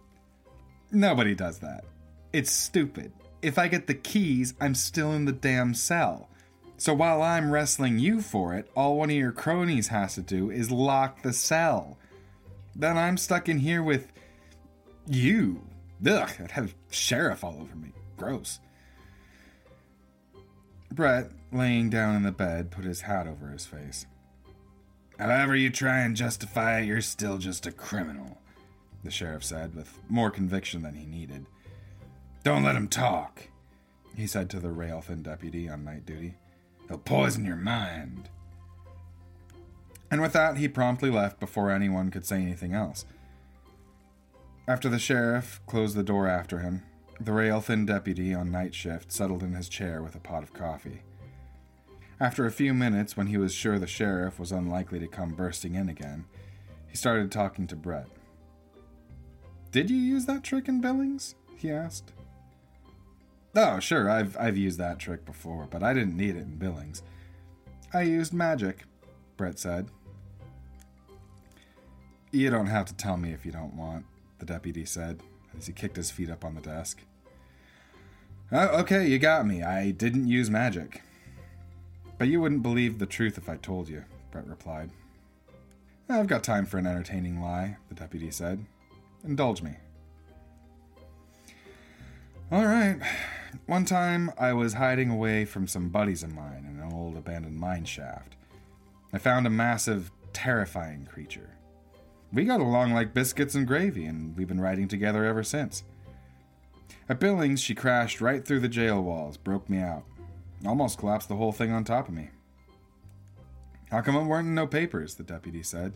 Nobody 0.90 1.37
does 1.37 1.61
that. 1.61 1.84
It's 2.32 2.50
stupid. 2.50 3.12
If 3.40 3.56
I 3.56 3.68
get 3.68 3.87
the 3.87 3.94
keys, 3.94 4.54
I'm 4.61 4.75
still 4.75 5.12
in 5.12 5.26
the 5.26 5.32
damn 5.32 5.75
cell. 5.75 6.28
So 6.76 6.92
while 6.92 7.22
I'm 7.22 7.52
wrestling 7.52 8.00
you 8.00 8.20
for 8.20 8.52
it, 8.54 8.68
all 8.75 8.96
one 8.96 9.11
of 9.11 9.16
your 9.16 9.30
cronies 9.30 9.88
has 9.88 10.16
to 10.16 10.22
do 10.22 10.50
is 10.50 10.72
lock 10.72 11.22
the 11.22 11.32
cell. 11.32 11.99
Then 12.75 12.99
I'm 12.99 13.16
stuck 13.16 13.49
in 13.49 13.58
here 13.58 13.82
with 13.82 14.11
you. 15.06 15.62
Ugh, 16.04 16.30
I'd 16.40 16.50
have 16.50 16.75
sheriff 16.90 17.44
all 17.44 17.58
over 17.61 17.76
me. 17.76 17.92
Gross. 18.16 18.58
Brett, 20.94 21.30
laying 21.50 21.90
down 21.90 22.16
in 22.16 22.22
the 22.22 22.32
bed, 22.32 22.70
put 22.70 22.84
his 22.84 23.02
hat 23.02 23.26
over 23.26 23.49
his 23.49 23.66
face. 23.66 24.06
However, 25.18 25.56
you 25.56 25.70
try 25.70 26.00
and 26.00 26.16
justify 26.16 26.80
it, 26.80 26.87
you're 26.87 27.00
still 27.00 27.38
just 27.38 27.66
a 27.66 27.72
criminal, 27.72 28.38
the 29.04 29.11
sheriff 29.11 29.44
said, 29.44 29.75
with 29.75 29.99
more 30.08 30.30
conviction 30.30 30.82
than 30.82 30.94
he 30.94 31.06
needed. 31.06 31.46
Don't 32.44 32.64
let 32.64 32.76
him 32.76 32.88
talk, 32.88 33.49
he 34.16 34.26
said 34.26 34.50
to 34.50 34.61
the 34.61 34.70
rail 34.70 35.00
thin 35.00 35.22
deputy 35.22 35.68
on 35.68 35.84
night 35.84 36.04
duty. 36.04 36.34
He'll 36.88 36.99
poison 36.99 37.44
your 37.44 37.56
mind. 37.56 38.28
And 40.11 40.20
with 40.20 40.32
that, 40.34 40.58
he 40.58 40.68
promptly 40.68 41.11
left 41.11 41.40
before 41.40 41.70
anyone 41.70 42.11
could 42.11 42.26
say 42.26 42.37
anything 42.42 42.75
else. 42.75 43.06
After 44.68 44.88
the 44.88 44.99
sheriff 44.99 45.61
closed 45.66 45.96
the 45.96 46.02
door 46.02 46.28
after 46.28 46.58
him, 46.58 46.82
the 47.21 47.33
rail 47.33 47.61
thin 47.61 47.87
deputy 47.87 48.35
on 48.35 48.50
night 48.50 48.75
shift 48.75 49.12
settled 49.12 49.42
in 49.42 49.54
his 49.54 49.69
chair 49.69 50.02
with 50.02 50.14
a 50.14 50.21
pot 50.21 50.42
of 50.42 50.52
coffee. 50.52 51.02
After 52.19 52.47
a 52.47 52.52
few 52.52 52.73
minutes, 52.73 53.16
when 53.16 53.26
he 53.26 53.37
was 53.37 53.52
sure 53.52 53.78
the 53.78 53.87
sheriff 53.87 54.38
was 54.38 54.52
unlikely 54.52 54.99
to 55.00 55.09
come 55.09 55.31
bursting 55.31 55.75
in 55.75 55.88
again, 55.88 56.25
he 56.88 56.97
started 56.97 57.33
talking 57.33 57.66
to 57.66 57.76
Brett. 57.76 58.07
Did 59.71 59.90
you 59.90 59.97
use 59.97 60.26
that 60.26 60.45
trick 60.45 60.69
in 60.69 60.81
Billings? 60.81 61.35
he 61.57 61.71
asked. 61.71 62.12
Oh, 63.54 63.81
sure, 63.81 64.09
I've, 64.09 64.37
I've 64.38 64.57
used 64.57 64.78
that 64.78 64.99
trick 64.99 65.25
before, 65.25 65.66
but 65.71 65.83
I 65.83 65.95
didn't 65.95 66.16
need 66.16 66.37
it 66.37 66.42
in 66.42 66.57
Billings. 66.57 67.02
I 67.92 68.02
used 68.02 68.33
magic, 68.33 68.85
Brett 69.37 69.59
said. 69.59 69.88
You 72.31 72.50
don't 72.50 72.66
have 72.66 72.87
to 72.87 72.95
tell 72.95 73.16
me 73.16 73.33
if 73.33 73.45
you 73.45 73.52
don't 73.52 73.76
want, 73.76 74.07
the 74.38 74.47
deputy 74.47 74.85
said, 74.85 75.23
as 75.56 75.66
he 75.66 75.73
kicked 75.73 75.97
his 75.97 76.11
feet 76.11 76.30
up 76.30 76.44
on 76.44 76.54
the 76.54 76.61
desk. 76.61 77.02
Oh, 78.50 78.80
okay, 78.80 79.06
you 79.06 79.18
got 79.18 79.47
me. 79.47 79.62
I 79.62 79.90
didn't 79.92 80.28
use 80.28 80.50
magic. 80.50 81.02
But 82.18 82.28
you 82.28 82.40
wouldn't 82.40 82.62
believe 82.62 82.99
the 82.99 83.06
truth 83.06 83.38
if 83.38 83.49
I 83.49 83.56
told 83.56 83.88
you, 83.88 84.04
Brett 84.30 84.47
replied. 84.47 84.90
I've 86.09 86.26
got 86.26 86.44
time 86.44 86.66
for 86.66 86.78
an 86.78 86.87
entertaining 86.87 87.40
lie, 87.40 87.78
the 87.88 87.94
deputy 87.94 88.30
said. 88.30 88.64
Indulge 89.25 89.62
me. 89.62 89.76
All 92.50 92.66
right. 92.66 92.99
One 93.66 93.87
time, 93.87 94.30
I 94.38 94.52
was 94.52 94.75
hiding 94.75 95.09
away 95.09 95.47
from 95.47 95.66
some 95.66 95.88
buddies 95.88 96.23
of 96.23 96.35
mine 96.35 96.68
in 96.68 96.78
an 96.82 96.92
old 96.92 97.16
abandoned 97.16 97.59
mine 97.59 97.87
shaft. 97.87 98.35
I 99.12 99.18
found 99.18 99.47
a 99.47 99.50
massive, 99.50 100.11
terrifying 100.35 101.06
creature. 101.06 101.56
We 102.32 102.44
got 102.44 102.60
along 102.60 102.94
like 102.94 103.12
biscuits 103.12 103.54
and 103.54 103.66
gravy, 103.66 104.06
and 104.06 104.36
we've 104.36 104.48
been 104.48 104.60
riding 104.60 104.88
together 104.88 105.24
ever 105.24 105.42
since. 105.42 105.84
At 107.08 107.20
Billings, 107.20 107.60
she 107.60 107.74
crashed 107.74 108.20
right 108.20 108.44
through 108.44 108.60
the 108.60 108.68
jail 108.68 109.02
walls, 109.02 109.36
broke 109.36 109.68
me 109.68 109.78
out. 109.78 110.04
Almost 110.64 110.98
collapsed 110.98 111.28
the 111.28 111.36
whole 111.36 111.52
thing 111.52 111.72
on 111.72 111.84
top 111.84 112.08
of 112.08 112.14
me. 112.14 112.30
How 113.90 114.00
come 114.00 114.16
it 114.16 114.24
weren't 114.24 114.48
in 114.48 114.54
no 114.54 114.66
papers? 114.66 115.14
the 115.14 115.22
deputy 115.22 115.62
said, 115.62 115.92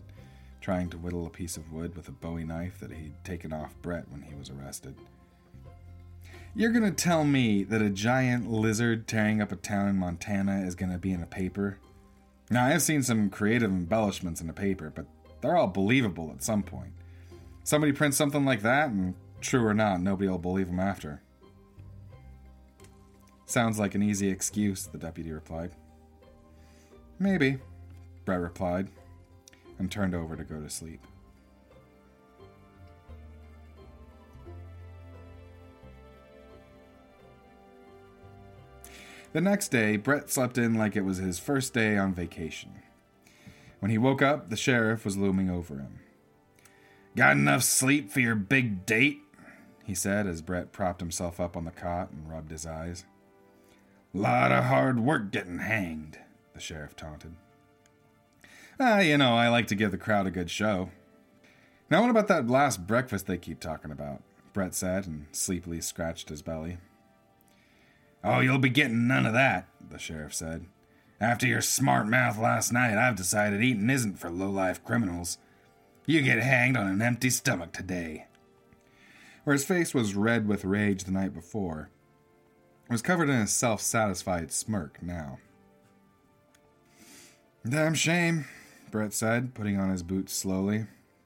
trying 0.61 0.89
to 0.89 0.97
whittle 0.97 1.25
a 1.25 1.31
piece 1.31 1.57
of 1.57 1.71
wood 1.71 1.95
with 1.95 2.07
a 2.07 2.11
bowie 2.11 2.43
knife 2.43 2.79
that 2.81 2.91
he'd 2.91 3.23
taken 3.23 3.51
off 3.51 3.73
Brett 3.81 4.05
when 4.09 4.21
he 4.21 4.35
was 4.35 4.51
arrested. 4.51 4.95
You're 6.53 6.71
gonna 6.71 6.91
tell 6.91 7.23
me 7.23 7.63
that 7.63 7.81
a 7.81 7.89
giant 7.89 8.51
lizard 8.51 9.07
tearing 9.07 9.41
up 9.41 9.51
a 9.51 9.55
town 9.55 9.87
in 9.87 9.95
Montana 9.95 10.61
is 10.61 10.75
gonna 10.75 10.97
be 10.99 11.11
in 11.11 11.23
a 11.23 11.27
paper? 11.27 11.79
Now, 12.51 12.65
I 12.65 12.69
have 12.69 12.81
seen 12.81 13.01
some 13.01 13.29
creative 13.29 13.71
embellishments 13.71 14.41
in 14.41 14.49
a 14.49 14.53
paper, 14.53 14.91
but 14.93 15.05
they're 15.41 15.55
all 15.55 15.67
believable 15.67 16.31
at 16.33 16.43
some 16.43 16.63
point. 16.63 16.93
Somebody 17.63 17.91
prints 17.91 18.17
something 18.17 18.45
like 18.45 18.61
that, 18.61 18.89
and 18.89 19.13
true 19.41 19.65
or 19.65 19.73
not, 19.73 20.01
nobody 20.01 20.29
will 20.29 20.37
believe 20.37 20.67
them 20.67 20.79
after. 20.79 21.21
Sounds 23.45 23.79
like 23.79 23.95
an 23.95 24.03
easy 24.03 24.29
excuse, 24.29 24.85
the 24.85 24.97
deputy 24.97 25.31
replied. 25.31 25.71
Maybe, 27.19 27.59
Brett 28.25 28.41
replied, 28.41 28.89
and 29.79 29.91
turned 29.91 30.13
over 30.13 30.35
to 30.35 30.43
go 30.43 30.61
to 30.61 30.69
sleep. 30.69 31.05
The 39.33 39.41
next 39.41 39.69
day, 39.69 39.97
Brett 39.97 40.29
slept 40.29 40.57
in 40.57 40.75
like 40.75 40.95
it 40.95 41.01
was 41.01 41.17
his 41.17 41.37
first 41.37 41.73
day 41.73 41.97
on 41.97 42.13
vacation. 42.13 42.71
When 43.79 43.91
he 43.91 43.97
woke 43.97 44.21
up, 44.21 44.49
the 44.49 44.55
sheriff 44.55 45.05
was 45.05 45.17
looming 45.17 45.49
over 45.49 45.75
him. 45.75 45.99
Got 47.15 47.37
enough 47.37 47.63
sleep 47.63 48.11
for 48.11 48.19
your 48.19 48.35
big 48.35 48.85
date? 48.85 49.21
he 49.83 49.95
said 49.95 50.27
as 50.27 50.41
Brett 50.41 50.73
propped 50.73 50.99
himself 50.99 51.39
up 51.39 51.55
on 51.55 51.63
the 51.63 51.71
cot 51.71 52.11
and 52.11 52.29
rubbed 52.29 52.51
his 52.51 52.65
eyes. 52.65 53.05
Lot 54.13 54.51
of 54.51 54.65
hard 54.65 54.99
work 54.99 55.31
getting 55.31 55.59
hanged, 55.59 56.19
the 56.53 56.59
sheriff 56.59 56.95
taunted. 56.95 57.35
Ah, 58.79 58.99
you 58.99 59.17
know, 59.17 59.35
I 59.35 59.47
like 59.47 59.67
to 59.67 59.75
give 59.75 59.91
the 59.91 59.97
crowd 59.97 60.27
a 60.27 60.31
good 60.31 60.51
show. 60.51 60.89
Now, 61.89 62.01
what 62.01 62.09
about 62.09 62.27
that 62.27 62.47
last 62.47 62.85
breakfast 62.85 63.27
they 63.27 63.37
keep 63.37 63.59
talking 63.59 63.91
about? 63.91 64.21
Brett 64.51 64.75
said 64.75 65.07
and 65.07 65.27
sleepily 65.31 65.79
scratched 65.81 66.29
his 66.29 66.41
belly. 66.41 66.79
Oh, 68.23 68.39
you'll 68.41 68.57
be 68.57 68.69
getting 68.69 69.07
none 69.07 69.25
of 69.25 69.33
that, 69.33 69.67
the 69.89 69.97
sheriff 69.97 70.33
said. 70.33 70.65
After 71.19 71.47
your 71.47 71.61
smart 71.61 72.07
mouth 72.07 72.37
last 72.37 72.71
night, 72.71 72.97
I've 72.97 73.15
decided 73.15 73.63
eating 73.63 73.89
isn't 73.89 74.19
for 74.19 74.29
low 74.29 74.51
life 74.51 74.83
criminals. 74.83 75.39
You 76.05 76.21
get 76.21 76.39
hanged 76.39 76.77
on 76.77 76.87
an 76.87 77.01
empty 77.01 77.29
stomach 77.29 77.73
today. 77.73 78.27
Where 79.43 79.53
his 79.53 79.65
face 79.65 79.93
was 79.93 80.15
red 80.15 80.47
with 80.47 80.63
rage 80.63 81.05
the 81.05 81.11
night 81.11 81.33
before, 81.33 81.89
it 82.85 82.91
was 82.91 83.01
covered 83.01 83.29
in 83.29 83.35
a 83.35 83.47
self 83.47 83.81
satisfied 83.81 84.51
smirk 84.51 85.01
now. 85.01 85.39
Damn 87.67 87.95
shame, 87.95 88.45
Brett 88.91 89.11
said, 89.11 89.53
putting 89.53 89.77
on 89.79 89.89
his 89.89 90.03
boots 90.03 90.33
slowly. 90.33 90.85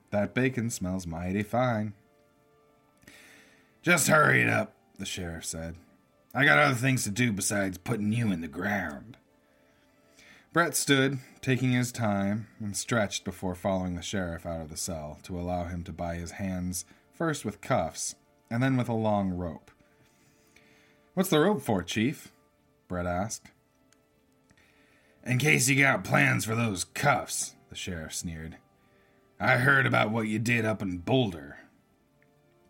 That 0.09 0.33
bacon 0.33 0.69
smells 0.69 1.05
mighty 1.05 1.43
fine. 1.43 1.93
Just 3.81 4.07
hurry 4.07 4.41
it 4.41 4.49
up, 4.49 4.73
the 4.97 5.05
sheriff 5.05 5.45
said. 5.45 5.75
I 6.33 6.45
got 6.45 6.59
other 6.59 6.75
things 6.75 7.03
to 7.03 7.11
do 7.11 7.31
besides 7.31 7.77
putting 7.77 8.13
you 8.13 8.31
in 8.31 8.41
the 8.41 8.47
ground. 8.47 9.17
Brett 10.53 10.75
stood, 10.75 11.19
taking 11.39 11.71
his 11.71 11.93
time, 11.93 12.47
and 12.59 12.75
stretched 12.75 13.23
before 13.23 13.55
following 13.55 13.95
the 13.95 14.01
sheriff 14.01 14.45
out 14.45 14.59
of 14.59 14.69
the 14.69 14.75
cell 14.75 15.17
to 15.23 15.39
allow 15.39 15.63
him 15.63 15.81
to 15.85 15.93
buy 15.93 16.15
his 16.15 16.31
hands 16.31 16.83
first 17.13 17.45
with 17.45 17.61
cuffs 17.61 18.15
and 18.49 18.61
then 18.61 18.75
with 18.75 18.89
a 18.89 18.93
long 18.93 19.29
rope. 19.29 19.71
What's 21.13 21.29
the 21.29 21.39
rope 21.39 21.61
for, 21.61 21.83
Chief? 21.83 22.33
Brett 22.89 23.05
asked. 23.05 23.49
In 25.25 25.37
case 25.37 25.69
you 25.69 25.79
got 25.79 26.03
plans 26.03 26.43
for 26.43 26.55
those 26.55 26.83
cuffs, 26.83 27.55
the 27.69 27.75
sheriff 27.75 28.13
sneered. 28.13 28.57
I 29.39 29.55
heard 29.55 29.85
about 29.85 30.11
what 30.11 30.27
you 30.27 30.37
did 30.37 30.65
up 30.65 30.81
in 30.81 30.97
Boulder. 30.97 31.59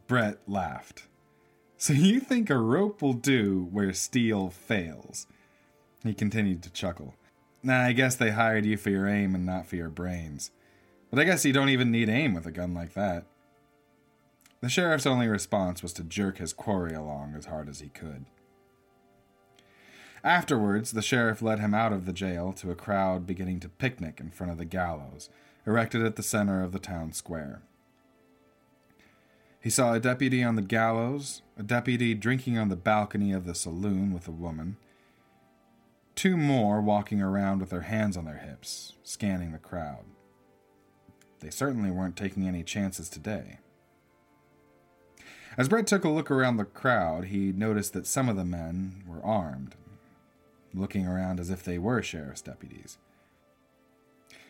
Brett 0.06 0.38
laughed. 0.48 1.08
So 1.78 1.94
you 1.94 2.20
think 2.20 2.52
a 2.52 2.60
rope 2.60 3.02
will 3.02 3.14
do 3.14 3.68
where 3.72 3.92
steel 3.92 4.52
fails? 4.52 5.26
He 6.04 6.14
continued 6.14 6.62
to 6.62 6.70
chuckle. 6.70 7.16
Nah, 7.64 7.84
I 7.84 7.94
guess 7.94 8.16
they 8.16 8.32
hired 8.32 8.66
you 8.66 8.78
for 8.78 8.90
your 8.90 9.08
aim 9.08 9.36
and 9.36 9.46
not 9.46 9.68
for 9.68 9.76
your 9.76 9.90
brains. 9.90 10.52
But 11.10 11.20
I 11.20 11.26
guess 11.26 11.46
you 11.46 11.54
don't 11.54 11.70
even 11.70 11.92
need 11.92 12.10
aim 12.10 12.34
with 12.34 12.46
a 12.46 12.52
gun 12.52 12.74
like 12.74 12.94
that. 12.94 13.26
The 14.62 14.70
sheriff's 14.70 15.06
only 15.06 15.28
response 15.28 15.82
was 15.82 15.94
to 15.94 16.04
jerk 16.04 16.38
his 16.38 16.54
quarry 16.54 16.94
along 16.94 17.36
as 17.36 17.46
hard 17.46 17.68
as 17.68 17.80
he 17.80 17.90
could. 17.90 18.26
Afterwards, 20.24 20.92
the 20.92 21.02
sheriff 21.02 21.42
led 21.42 21.60
him 21.60 21.74
out 21.74 21.94
of 21.94 22.06
the 22.06 22.14
jail 22.14 22.54
to 22.54 22.70
a 22.70 22.76
crowd 22.76 23.26
beginning 23.26 23.60
to 23.62 23.70
picnic 23.70 24.20
in 24.20 24.30
front 24.30 24.52
of 24.52 24.60
the 24.60 24.66
gallows, 24.66 25.30
erected 25.66 26.04
at 26.06 26.16
the 26.16 26.24
center 26.24 26.64
of 26.64 26.72
the 26.72 26.80
town 26.80 27.12
square. 27.12 27.62
He 29.60 29.70
saw 29.70 29.94
a 29.94 30.00
deputy 30.00 30.44
on 30.44 30.56
the 30.56 30.62
gallows, 30.62 31.42
a 31.58 31.64
deputy 31.64 32.14
drinking 32.14 32.58
on 32.58 32.70
the 32.70 32.76
balcony 32.76 33.32
of 33.32 33.46
the 33.46 33.56
saloon 33.56 34.14
with 34.14 34.28
a 34.28 34.32
woman, 34.32 34.78
two 36.16 36.38
more 36.38 36.82
walking 36.82 37.22
around 37.22 37.60
with 37.60 37.70
their 37.70 37.82
hands 37.82 38.18
on 38.18 38.26
their 38.26 38.38
hips, 38.38 38.94
scanning 39.04 39.52
the 39.52 39.58
crowd. 39.58 40.06
They 41.40 41.50
certainly 41.50 41.92
weren't 41.92 42.16
taking 42.16 42.48
any 42.48 42.64
chances 42.64 43.10
today. 43.10 43.60
As 45.58 45.68
Brett 45.68 45.88
took 45.88 46.04
a 46.04 46.10
look 46.10 46.32
around 46.32 46.58
the 46.58 46.66
crowd, 46.66 47.26
he 47.26 47.52
noticed 47.52 47.94
that 47.94 48.08
some 48.08 48.30
of 48.30 48.38
the 48.38 48.46
men 48.46 49.04
were 49.06 49.24
armed, 49.26 49.76
looking 50.74 51.06
around 51.06 51.40
as 51.40 51.50
if 51.50 51.64
they 51.64 51.78
were 51.78 52.02
sheriff's 52.02 52.42
deputies. 52.42 52.98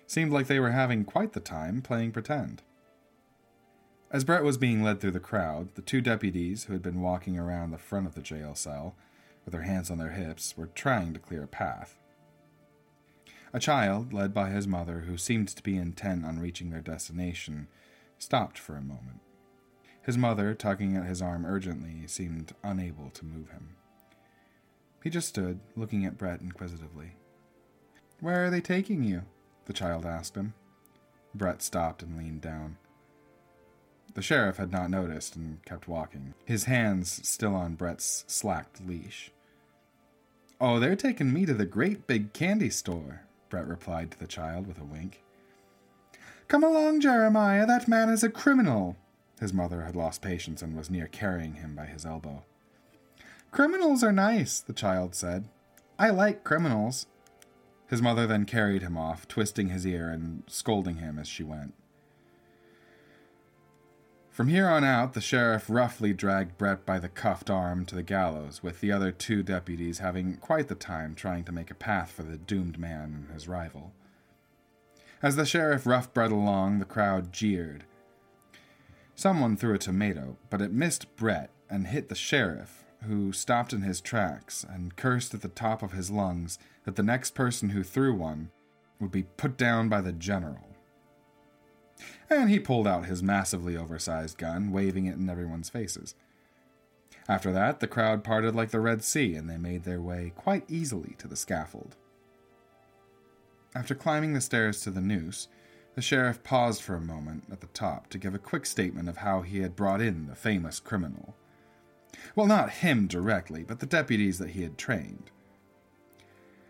Seemed 0.05 0.31
like 0.31 0.47
they 0.47 0.59
were 0.59 0.71
having 0.71 1.05
quite 1.05 1.33
the 1.33 1.39
time 1.39 1.81
playing 1.81 2.11
pretend. 2.11 2.61
As 4.11 4.25
Brett 4.25 4.43
was 4.43 4.57
being 4.57 4.83
led 4.83 4.99
through 4.99 5.11
the 5.11 5.21
crowd, 5.21 5.73
the 5.75 5.81
two 5.81 6.01
deputies 6.01 6.65
who 6.65 6.73
had 6.73 6.81
been 6.81 7.01
walking 7.01 7.39
around 7.39 7.71
the 7.71 7.77
front 7.77 8.05
of 8.05 8.13
the 8.13 8.21
jail 8.21 8.53
cell 8.53 8.93
with 9.51 9.59
their 9.59 9.69
hands 9.73 9.91
on 9.91 9.97
their 9.97 10.11
hips 10.11 10.55
were 10.55 10.67
trying 10.67 11.13
to 11.13 11.19
clear 11.19 11.43
a 11.43 11.47
path. 11.47 11.97
A 13.51 13.59
child, 13.59 14.13
led 14.13 14.33
by 14.33 14.49
his 14.49 14.65
mother, 14.65 15.01
who 15.01 15.17
seemed 15.17 15.49
to 15.49 15.61
be 15.61 15.75
intent 15.75 16.25
on 16.25 16.39
reaching 16.39 16.69
their 16.69 16.79
destination, 16.79 17.67
stopped 18.17 18.57
for 18.57 18.77
a 18.77 18.81
moment. 18.81 19.19
His 20.03 20.17
mother, 20.17 20.53
tugging 20.53 20.95
at 20.95 21.05
his 21.05 21.21
arm 21.21 21.45
urgently, 21.45 22.07
seemed 22.07 22.53
unable 22.63 23.09
to 23.09 23.25
move 23.25 23.49
him. 23.49 23.75
He 25.03 25.09
just 25.09 25.27
stood, 25.27 25.59
looking 25.75 26.05
at 26.05 26.17
Brett 26.17 26.39
inquisitively. 26.39 27.17
Where 28.21 28.45
are 28.45 28.49
they 28.49 28.61
taking 28.61 29.03
you? 29.03 29.23
the 29.65 29.73
child 29.73 30.05
asked 30.05 30.37
him. 30.37 30.53
Brett 31.35 31.61
stopped 31.61 32.03
and 32.03 32.17
leaned 32.17 32.41
down. 32.41 32.77
The 34.13 34.21
sheriff 34.21 34.55
had 34.55 34.71
not 34.71 34.89
noticed 34.89 35.35
and 35.35 35.63
kept 35.65 35.89
walking, 35.89 36.35
his 36.45 36.63
hands 36.65 37.27
still 37.27 37.53
on 37.53 37.75
Brett's 37.75 38.23
slacked 38.27 38.85
leash. 38.87 39.31
Oh, 40.63 40.79
they're 40.79 40.95
taking 40.95 41.33
me 41.33 41.47
to 41.47 41.55
the 41.55 41.65
great 41.65 42.05
big 42.05 42.33
candy 42.33 42.69
store, 42.69 43.21
Brett 43.49 43.65
replied 43.65 44.11
to 44.11 44.19
the 44.19 44.27
child 44.27 44.67
with 44.67 44.79
a 44.79 44.83
wink. 44.83 45.23
Come 46.47 46.63
along, 46.63 47.01
Jeremiah, 47.01 47.65
that 47.65 47.87
man 47.87 48.09
is 48.09 48.23
a 48.23 48.29
criminal. 48.29 48.95
His 49.39 49.53
mother 49.53 49.81
had 49.81 49.95
lost 49.95 50.21
patience 50.21 50.61
and 50.61 50.77
was 50.77 50.91
near 50.91 51.07
carrying 51.07 51.55
him 51.55 51.73
by 51.73 51.87
his 51.87 52.05
elbow. 52.05 52.43
Criminals 53.49 54.03
are 54.03 54.11
nice, 54.11 54.59
the 54.59 54.71
child 54.71 55.15
said. 55.15 55.45
I 55.97 56.11
like 56.11 56.43
criminals. 56.43 57.07
His 57.87 58.03
mother 58.03 58.27
then 58.27 58.45
carried 58.45 58.83
him 58.83 58.95
off, 58.95 59.27
twisting 59.27 59.69
his 59.69 59.87
ear 59.87 60.11
and 60.11 60.43
scolding 60.45 60.97
him 60.97 61.17
as 61.17 61.27
she 61.27 61.41
went. 61.41 61.73
From 64.31 64.47
here 64.47 64.69
on 64.69 64.85
out, 64.85 65.11
the 65.13 65.19
sheriff 65.19 65.65
roughly 65.67 66.13
dragged 66.13 66.57
Brett 66.57 66.85
by 66.85 66.99
the 66.99 67.09
cuffed 67.09 67.49
arm 67.49 67.85
to 67.85 67.95
the 67.95 68.01
gallows, 68.01 68.63
with 68.63 68.79
the 68.79 68.89
other 68.89 69.11
two 69.11 69.43
deputies 69.43 69.99
having 69.99 70.37
quite 70.37 70.69
the 70.69 70.75
time 70.75 71.15
trying 71.15 71.43
to 71.43 71.51
make 71.51 71.69
a 71.69 71.75
path 71.75 72.11
for 72.11 72.23
the 72.23 72.37
doomed 72.37 72.79
man 72.79 73.25
and 73.27 73.33
his 73.33 73.49
rival. 73.49 73.91
As 75.21 75.35
the 75.35 75.45
sheriff 75.45 75.85
roughed 75.85 76.13
Brett 76.13 76.31
along, 76.31 76.79
the 76.79 76.85
crowd 76.85 77.33
jeered. 77.33 77.83
Someone 79.15 79.57
threw 79.57 79.73
a 79.73 79.77
tomato, 79.77 80.37
but 80.49 80.61
it 80.61 80.71
missed 80.71 81.13
Brett 81.17 81.49
and 81.69 81.87
hit 81.87 82.07
the 82.07 82.15
sheriff, 82.15 82.85
who 83.03 83.33
stopped 83.33 83.73
in 83.73 83.81
his 83.81 83.99
tracks 83.99 84.63
and 84.67 84.95
cursed 84.95 85.33
at 85.33 85.41
the 85.41 85.49
top 85.49 85.83
of 85.83 85.91
his 85.91 86.09
lungs 86.09 86.57
that 86.85 86.95
the 86.95 87.03
next 87.03 87.35
person 87.35 87.71
who 87.71 87.83
threw 87.83 88.15
one 88.15 88.49
would 88.97 89.11
be 89.11 89.23
put 89.23 89.57
down 89.57 89.89
by 89.89 89.99
the 89.99 90.13
general. 90.13 90.70
And 92.29 92.49
he 92.49 92.59
pulled 92.59 92.87
out 92.87 93.05
his 93.05 93.21
massively 93.21 93.75
oversized 93.75 94.37
gun, 94.37 94.71
waving 94.71 95.05
it 95.05 95.17
in 95.17 95.29
everyone's 95.29 95.69
faces. 95.69 96.15
After 97.27 97.51
that, 97.51 97.79
the 97.79 97.87
crowd 97.87 98.23
parted 98.23 98.55
like 98.55 98.71
the 98.71 98.79
Red 98.79 99.03
Sea, 99.03 99.35
and 99.35 99.49
they 99.49 99.57
made 99.57 99.83
their 99.83 100.01
way 100.01 100.31
quite 100.35 100.63
easily 100.69 101.15
to 101.17 101.27
the 101.27 101.35
scaffold. 101.35 101.95
After 103.75 103.95
climbing 103.95 104.33
the 104.33 104.41
stairs 104.41 104.81
to 104.81 104.91
the 104.91 105.01
noose, 105.01 105.47
the 105.95 106.01
sheriff 106.01 106.43
paused 106.43 106.81
for 106.81 106.95
a 106.95 107.01
moment 107.01 107.45
at 107.51 107.61
the 107.61 107.67
top 107.67 108.07
to 108.09 108.17
give 108.17 108.33
a 108.33 108.39
quick 108.39 108.65
statement 108.65 109.09
of 109.09 109.17
how 109.17 109.41
he 109.41 109.59
had 109.61 109.75
brought 109.75 110.01
in 110.01 110.27
the 110.27 110.35
famous 110.35 110.79
criminal. 110.79 111.35
Well, 112.35 112.47
not 112.47 112.69
him 112.69 113.07
directly, 113.07 113.63
but 113.63 113.79
the 113.79 113.85
deputies 113.85 114.39
that 114.39 114.51
he 114.51 114.63
had 114.63 114.77
trained. 114.77 115.31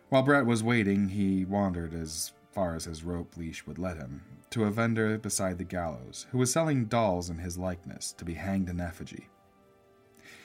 While 0.09 0.23
Brett 0.23 0.45
was 0.45 0.63
waiting, 0.63 1.09
he 1.09 1.45
wandered 1.45 1.93
as 1.93 2.33
far 2.51 2.75
as 2.75 2.85
his 2.85 3.03
rope 3.03 3.37
leash 3.37 3.65
would 3.65 3.79
let 3.79 3.97
him, 3.97 4.23
to 4.51 4.65
a 4.65 4.71
vendor 4.71 5.17
beside 5.17 5.57
the 5.57 5.63
gallows, 5.63 6.27
who 6.31 6.37
was 6.37 6.51
selling 6.51 6.85
dolls 6.85 7.29
in 7.29 7.39
his 7.39 7.57
likeness 7.57 8.11
to 8.13 8.25
be 8.25 8.35
hanged 8.35 8.69
in 8.69 8.79
effigy. 8.79 9.27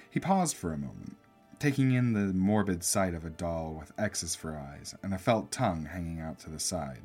He 0.09 0.21
paused 0.21 0.57
for 0.57 0.73
a 0.73 0.79
moment, 0.79 1.17
taking 1.59 1.93
in 1.93 2.13
the 2.13 2.33
morbid 2.33 2.85
sight 2.85 3.15
of 3.15 3.25
a 3.25 3.31
doll 3.31 3.77
with 3.79 3.93
X's 3.99 4.35
for 4.35 4.57
eyes 4.57 4.95
and 5.03 5.13
a 5.13 5.19
felt 5.19 5.51
tongue 5.51 5.87
hanging 5.87 6.21
out 6.21 6.39
to 6.41 6.51
the 6.51 6.61
side. 6.61 7.03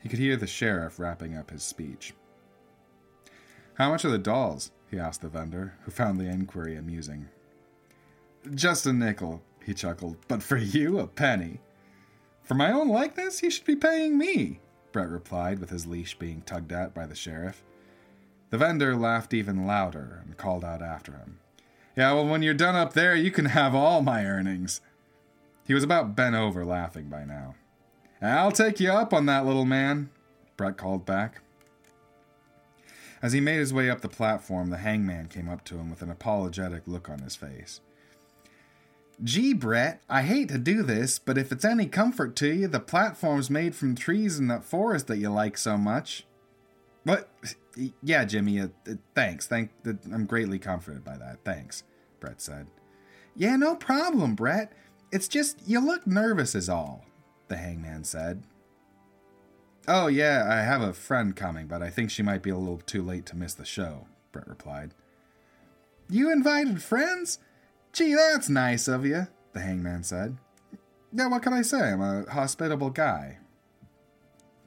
He 0.00 0.08
could 0.08 0.20
hear 0.20 0.36
the 0.36 0.46
sheriff 0.46 0.98
wrapping 0.98 1.36
up 1.36 1.50
his 1.50 1.64
speech. 1.64 2.14
How 3.74 3.90
much 3.90 4.04
are 4.04 4.10
the 4.10 4.18
dolls? 4.18 4.70
he 4.90 4.98
asked 4.98 5.22
the 5.22 5.28
vendor, 5.28 5.74
who 5.82 5.90
found 5.90 6.18
the 6.18 6.24
inquiry 6.24 6.76
amusing. 6.76 7.28
Just 8.54 8.86
a 8.86 8.92
nickel, 8.92 9.42
he 9.64 9.74
chuckled, 9.74 10.16
but 10.28 10.42
for 10.42 10.56
you, 10.56 10.98
a 11.00 11.06
penny. 11.06 11.60
For 12.42 12.54
my 12.54 12.72
own 12.72 12.88
likeness, 12.88 13.40
he 13.40 13.50
should 13.50 13.66
be 13.66 13.76
paying 13.76 14.16
me, 14.16 14.60
Brett 14.92 15.08
replied, 15.08 15.58
with 15.58 15.70
his 15.70 15.86
leash 15.86 16.18
being 16.18 16.42
tugged 16.42 16.72
at 16.72 16.94
by 16.94 17.06
the 17.06 17.14
sheriff. 17.14 17.62
The 18.50 18.58
vendor 18.58 18.96
laughed 18.96 19.34
even 19.34 19.66
louder 19.66 20.22
and 20.24 20.36
called 20.36 20.64
out 20.64 20.82
after 20.82 21.12
him. 21.12 21.38
Yeah, 21.96 22.12
well, 22.12 22.26
when 22.26 22.42
you're 22.42 22.54
done 22.54 22.76
up 22.76 22.92
there, 22.92 23.14
you 23.14 23.30
can 23.30 23.46
have 23.46 23.74
all 23.74 24.02
my 24.02 24.24
earnings. 24.24 24.80
He 25.66 25.74
was 25.74 25.84
about 25.84 26.16
bent 26.16 26.34
over 26.34 26.64
laughing 26.64 27.08
by 27.08 27.24
now. 27.24 27.54
I'll 28.22 28.52
take 28.52 28.80
you 28.80 28.90
up 28.90 29.12
on 29.12 29.26
that, 29.26 29.44
little 29.44 29.64
man, 29.64 30.10
Brett 30.56 30.76
called 30.76 31.04
back. 31.04 31.42
As 33.20 33.32
he 33.32 33.40
made 33.40 33.58
his 33.58 33.74
way 33.74 33.90
up 33.90 34.00
the 34.00 34.08
platform, 34.08 34.70
the 34.70 34.78
hangman 34.78 35.28
came 35.28 35.48
up 35.48 35.64
to 35.64 35.76
him 35.76 35.90
with 35.90 36.02
an 36.02 36.10
apologetic 36.10 36.82
look 36.86 37.08
on 37.08 37.18
his 37.18 37.36
face. 37.36 37.80
Gee, 39.22 39.52
Brett, 39.52 40.00
I 40.08 40.22
hate 40.22 40.48
to 40.50 40.58
do 40.58 40.82
this, 40.82 41.18
but 41.18 41.36
if 41.36 41.50
it's 41.50 41.64
any 41.64 41.86
comfort 41.86 42.36
to 42.36 42.48
you, 42.54 42.68
the 42.68 42.78
platform's 42.78 43.50
made 43.50 43.74
from 43.74 43.96
trees 43.96 44.38
in 44.38 44.46
that 44.48 44.64
forest 44.64 45.08
that 45.08 45.18
you 45.18 45.28
like 45.28 45.58
so 45.58 45.76
much. 45.76 46.24
But, 47.04 47.28
Yeah, 48.02 48.24
Jimmy, 48.24 48.60
uh, 48.60 48.68
uh, 48.88 48.94
thanks. 49.14 49.46
Thank, 49.46 49.70
uh, 49.86 49.92
I'm 50.12 50.26
greatly 50.26 50.58
comforted 50.58 51.04
by 51.04 51.16
that. 51.16 51.38
Thanks, 51.44 51.82
Brett 52.20 52.40
said. 52.40 52.66
Yeah, 53.34 53.56
no 53.56 53.74
problem, 53.76 54.34
Brett. 54.34 54.72
It's 55.10 55.28
just 55.28 55.58
you 55.66 55.80
look 55.80 56.06
nervous, 56.06 56.54
is 56.54 56.68
all, 56.68 57.04
the 57.48 57.56
hangman 57.56 58.04
said. 58.04 58.42
Oh, 59.86 60.06
yeah, 60.06 60.46
I 60.50 60.56
have 60.56 60.82
a 60.82 60.92
friend 60.92 61.34
coming, 61.34 61.66
but 61.66 61.82
I 61.82 61.88
think 61.88 62.10
she 62.10 62.22
might 62.22 62.42
be 62.42 62.50
a 62.50 62.58
little 62.58 62.78
too 62.78 63.02
late 63.02 63.26
to 63.26 63.36
miss 63.36 63.54
the 63.54 63.64
show, 63.64 64.06
Brett 64.32 64.46
replied. 64.46 64.92
You 66.10 66.30
invited 66.30 66.82
friends? 66.82 67.38
Gee, 67.98 68.14
that's 68.14 68.48
nice 68.48 68.86
of 68.86 69.04
you, 69.04 69.26
the 69.54 69.58
hangman 69.58 70.04
said. 70.04 70.36
Yeah, 71.12 71.26
what 71.26 71.42
can 71.42 71.52
I 71.52 71.62
say? 71.62 71.90
I'm 71.90 72.00
a 72.00 72.30
hospitable 72.30 72.90
guy. 72.90 73.38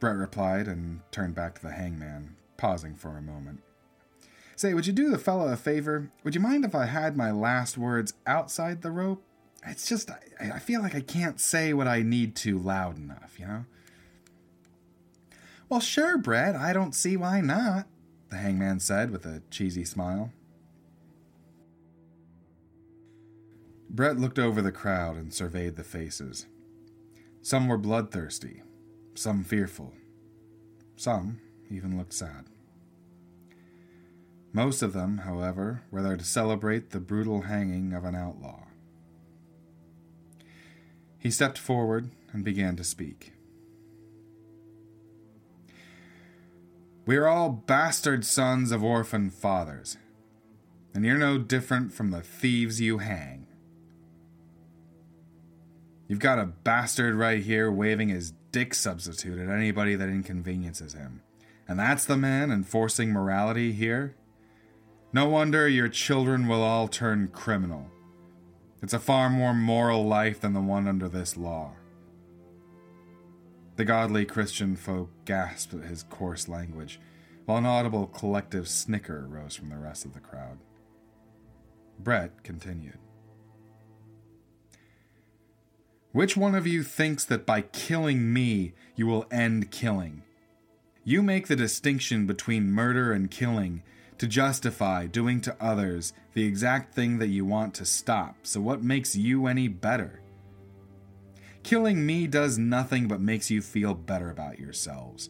Brett 0.02 0.18
replied 0.18 0.68
and 0.68 1.00
turned 1.12 1.34
back 1.34 1.56
to 1.56 1.62
the 1.62 1.72
hangman, 1.72 2.36
pausing 2.58 2.94
for 2.94 3.18
a 3.18 3.22
moment. 3.22 3.62
Say, 4.58 4.74
would 4.74 4.86
you 4.86 4.92
do 4.92 5.10
the 5.10 5.18
fellow 5.18 5.48
a 5.48 5.56
favor? 5.56 6.12
Would 6.26 6.36
you 6.36 6.42
mind 6.42 6.66
if 6.66 6.76
I 6.76 6.88
had 6.88 7.16
my 7.16 7.32
last 7.32 7.78
words 7.78 8.12
outside 8.28 8.82
the 8.82 8.92
rope? 8.92 9.24
It's 9.66 9.88
just, 9.88 10.12
I, 10.12 10.52
I 10.56 10.60
feel 10.60 10.82
like 10.82 10.94
I 10.94 11.00
can't 11.00 11.40
say 11.40 11.72
what 11.72 11.88
I 11.88 12.02
need 12.02 12.36
to 12.38 12.60
loud 12.60 12.98
enough, 12.98 13.36
you 13.40 13.48
know? 13.48 13.64
Well, 15.70 15.80
sure, 15.80 16.18
Brett, 16.18 16.58
I 16.58 16.74
don't 16.74 16.94
see 16.94 17.16
why 17.16 17.40
not, 17.40 17.88
the 18.30 18.36
hangman 18.36 18.82
said 18.82 19.10
with 19.10 19.26
a 19.26 19.42
cheesy 19.50 19.86
smile. 19.86 20.34
Brett 23.94 24.18
looked 24.18 24.40
over 24.40 24.62
the 24.62 24.72
crowd 24.72 25.18
and 25.18 25.34
surveyed 25.34 25.76
the 25.76 25.84
faces. 25.84 26.46
Some 27.42 27.68
were 27.68 27.78
bloodthirsty, 27.78 28.62
some 29.16 29.44
fearful, 29.44 29.94
some 30.96 31.42
even 31.70 31.98
looked 31.98 32.14
sad. 32.14 32.46
Most 34.54 34.82
of 34.82 34.94
them, 34.94 35.20
however, 35.20 35.84
were 35.92 36.02
there 36.02 36.16
to 36.16 36.24
celebrate 36.24 36.92
the 36.92 37.02
brutal 37.02 37.42
hanging 37.42 37.92
of 37.92 38.06
an 38.06 38.16
outlaw. 38.16 38.64
He 41.20 41.30
stepped 41.30 41.58
forward 41.58 42.12
and 42.32 42.46
began 42.46 42.78
to 42.78 42.86
speak. 42.86 43.34
We 47.06 47.18
are 47.18 47.28
all 47.28 47.50
bastard 47.50 48.24
sons 48.24 48.72
of 48.72 48.86
orphan 48.86 49.32
fathers, 49.32 49.98
and 50.94 51.04
you're 51.04 51.18
no 51.18 51.38
different 51.38 51.92
from 51.92 52.12
the 52.12 52.22
thieves 52.22 52.80
you 52.80 53.00
hang. 53.00 53.48
You've 56.12 56.20
got 56.20 56.40
a 56.40 56.46
bastard 56.46 57.16
right 57.16 57.42
here 57.42 57.72
waving 57.72 58.10
his 58.10 58.34
dick 58.52 58.74
substitute 58.74 59.40
at 59.40 59.48
anybody 59.48 59.96
that 59.96 60.10
inconveniences 60.10 60.92
him. 60.92 61.22
And 61.70 61.80
that's 61.80 62.04
the 62.04 62.18
man 62.18 62.52
enforcing 62.52 63.14
morality 63.14 63.72
here? 63.72 64.14
No 65.14 65.30
wonder 65.30 65.70
your 65.70 65.88
children 65.88 66.50
will 66.50 66.64
all 66.64 66.90
turn 66.90 67.30
criminal. 67.30 67.90
It's 68.84 68.92
a 68.92 69.00
far 69.00 69.30
more 69.30 69.54
moral 69.54 70.06
life 70.06 70.42
than 70.42 70.52
the 70.52 70.60
one 70.60 70.86
under 70.86 71.08
this 71.08 71.38
law. 71.38 71.76
The 73.78 73.86
godly 73.86 74.26
Christian 74.26 74.76
folk 74.76 75.12
gasped 75.24 75.74
at 75.74 75.86
his 75.86 76.04
coarse 76.04 76.50
language, 76.50 77.00
while 77.46 77.60
an 77.60 77.66
audible 77.66 78.08
collective 78.08 78.68
snicker 78.68 79.26
rose 79.30 79.56
from 79.56 79.70
the 79.70 79.78
rest 79.78 80.04
of 80.04 80.14
the 80.14 80.20
crowd. 80.20 80.58
Brett 81.98 82.44
continued. 82.44 82.98
Which 86.12 86.36
one 86.36 86.56
of 86.56 86.68
you 86.68 86.84
thinks 86.84 87.24
that 87.26 87.46
by 87.46 87.62
killing 87.62 88.34
me 88.34 88.74
you 88.98 89.08
will 89.08 89.28
end 89.32 89.72
killing? 89.72 90.24
You 91.06 91.24
make 91.24 91.48
the 91.48 91.56
distinction 91.56 92.28
between 92.28 92.70
murder 92.70 93.14
and 93.14 93.32
killing 93.32 93.82
to 94.18 94.28
justify 94.28 95.08
doing 95.08 95.40
to 95.42 95.56
others 95.62 96.12
the 96.34 96.44
exact 96.44 96.94
thing 96.94 97.20
that 97.20 97.30
you 97.30 97.46
want 97.46 97.74
to 97.76 97.86
stop, 97.86 98.36
so 98.44 98.60
what 98.60 98.84
makes 98.84 99.16
you 99.16 99.48
any 99.48 99.70
better? 99.70 100.20
Killing 101.64 102.06
me 102.06 102.28
does 102.28 102.58
nothing 102.58 103.08
but 103.08 103.22
makes 103.22 103.50
you 103.50 103.62
feel 103.62 103.94
better 103.94 104.30
about 104.30 104.60
yourselves. 104.60 105.30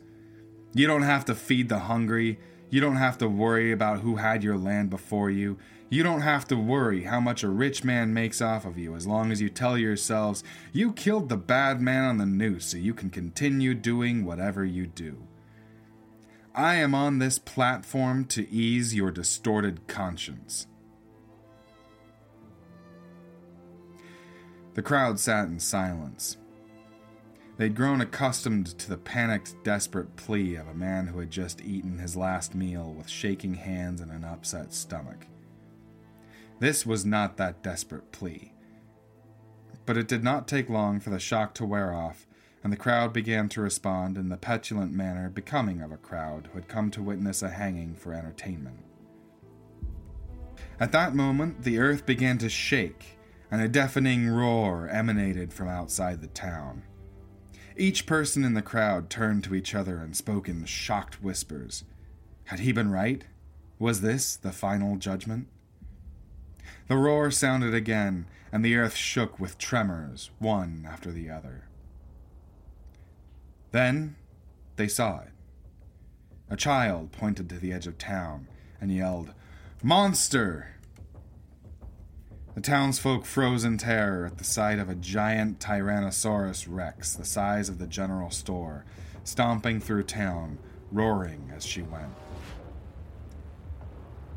You 0.74 0.88
don't 0.88 1.04
have 1.04 1.26
to 1.26 1.36
feed 1.36 1.70
the 1.70 1.80
hungry, 1.80 2.39
you 2.72 2.82
don't 2.82 2.96
have 2.96 3.20
to 3.20 3.30
worry 3.30 3.72
about 3.72 4.00
who 4.00 4.15
had 4.15 4.44
your 4.44 4.58
land 4.58 4.89
before 4.89 5.30
you, 5.30 5.60
you 5.92 6.04
don't 6.04 6.22
have 6.22 6.48
to 6.48 6.56
worry 6.56 7.04
how 7.04 7.20
much 7.20 7.44
a 7.44 7.50
rich 7.50 7.84
man 7.84 8.14
makes 8.14 8.42
off 8.42 8.64
of 8.64 8.78
you 8.78 8.96
as 8.96 9.06
long 9.06 9.30
as 9.30 9.42
you 9.42 9.50
tell 9.50 9.78
yourselves 9.78 10.42
you 10.72 10.94
killed 10.94 11.28
the 11.28 11.36
bad 11.36 11.82
man 11.82 12.06
on 12.06 12.18
the 12.18 12.26
noose 12.26 12.68
so 12.68 12.78
you 12.78 12.94
can 12.94 13.10
continue 13.10 13.74
doing 13.74 14.24
whatever 14.24 14.64
you 14.64 14.88
do. 14.88 15.28
I 16.56 16.76
am 16.76 16.96
on 16.96 17.20
this 17.20 17.38
platform 17.38 18.24
to 18.26 18.50
ease 18.50 18.96
your 18.96 19.12
distorted 19.12 19.86
conscience. 19.88 20.66
The 24.76 24.82
crowd 24.82 25.20
sat 25.20 25.50
in 25.50 25.60
silence. 25.60 26.38
They'd 27.58 27.76
grown 27.76 28.00
accustomed 28.00 28.80
to 28.80 28.90
the 28.90 28.98
panicked, 28.98 29.62
desperate 29.66 30.16
plea 30.16 30.56
of 30.56 30.70
a 30.70 30.74
man 30.74 31.08
who 31.08 31.20
had 31.20 31.32
just 31.32 31.62
eaten 31.62 31.98
his 31.98 32.16
last 32.16 32.56
meal 32.56 32.94
with 32.94 33.10
shaking 33.10 33.56
hands 33.56 34.00
and 34.00 34.10
an 34.10 34.24
upset 34.24 34.74
stomach. 34.74 35.28
This 36.62 36.86
was 36.86 37.04
not 37.04 37.38
that 37.38 37.63
desperate 37.63 38.12
plea. 38.12 38.54
But 39.88 39.97
it 39.97 40.08
did 40.08 40.24
not 40.24 40.47
take 40.47 40.69
long 40.69 41.00
for 41.00 41.10
the 41.10 41.17
shock 41.17 41.56
to 41.56 41.65
wear 41.65 41.91
off, 41.91 42.28
and 42.63 42.71
the 42.71 42.78
crowd 42.78 43.12
began 43.13 43.50
to 43.50 43.62
respond 43.62 44.15
in 44.15 44.30
the 44.30 44.38
petulant 44.38 44.93
manner 44.93 45.28
becoming 45.28 45.82
of 45.82 45.91
a 45.91 45.97
crowd 45.97 46.50
who 46.52 46.60
had 46.60 46.67
come 46.67 46.91
to 46.91 47.02
witness 47.02 47.41
a 47.41 47.50
hanging 47.50 47.95
for 47.95 48.13
entertainment. 48.13 48.78
At 50.80 50.91
that 50.91 51.15
moment, 51.15 51.63
the 51.63 51.80
earth 51.80 52.06
began 52.06 52.38
to 52.38 52.47
shake, 52.47 53.17
and 53.50 53.60
a 53.60 53.67
deafening 53.67 54.30
roar 54.30 54.88
emanated 54.88 55.52
from 55.54 55.67
outside 55.67 56.21
the 56.21 56.28
town. 56.28 56.84
Each 57.76 58.06
person 58.06 58.43
in 58.43 58.54
the 58.54 58.62
crowd 58.62 59.10
turned 59.10 59.43
to 59.45 59.56
each 59.56 59.74
other 59.74 59.97
and 59.97 60.15
spoke 60.15 60.47
in 60.47 60.65
shocked 60.65 61.24
whispers. 61.24 61.86
Had 62.43 62.60
he 62.60 62.71
been 62.71 62.91
right? 62.91 63.24
Was 63.80 64.02
this 64.02 64.36
the 64.36 64.52
final 64.52 64.97
judgment? 64.97 65.47
The 66.92 66.98
roar 66.98 67.32
sounded 67.32 67.74
again, 67.74 68.26
and 68.52 68.66
the 68.66 68.76
earth 68.76 68.98
shook 68.98 69.40
with 69.40 69.58
tremors, 69.58 70.30
one 70.40 70.86
after 70.86 71.10
the 71.10 71.30
other. 71.30 71.70
Then 73.72 74.18
they 74.76 74.90
saw 74.90 75.22
it. 75.22 75.30
A 76.50 76.58
child 76.58 77.14
pointed 77.14 77.48
to 77.48 77.60
the 77.60 77.72
edge 77.72 77.88
of 77.88 77.98
town 77.98 78.50
and 78.82 78.92
yelled, 78.92 79.34
Monster! 79.82 80.76
The 82.56 82.62
townsfolk 82.62 83.24
froze 83.24 83.64
in 83.64 83.78
terror 83.78 84.26
at 84.26 84.38
the 84.38 84.44
sight 84.44 84.78
of 84.78 84.90
a 84.90 84.96
giant 84.96 85.62
Tyrannosaurus 85.62 86.68
rex 86.70 87.14
the 87.14 87.24
size 87.24 87.70
of 87.70 87.78
the 87.78 87.88
general 87.88 88.32
store, 88.32 88.84
stomping 89.24 89.80
through 89.80 90.04
town, 90.04 90.60
roaring 90.92 91.54
as 91.56 91.66
she 91.66 91.84
went. 91.84 92.12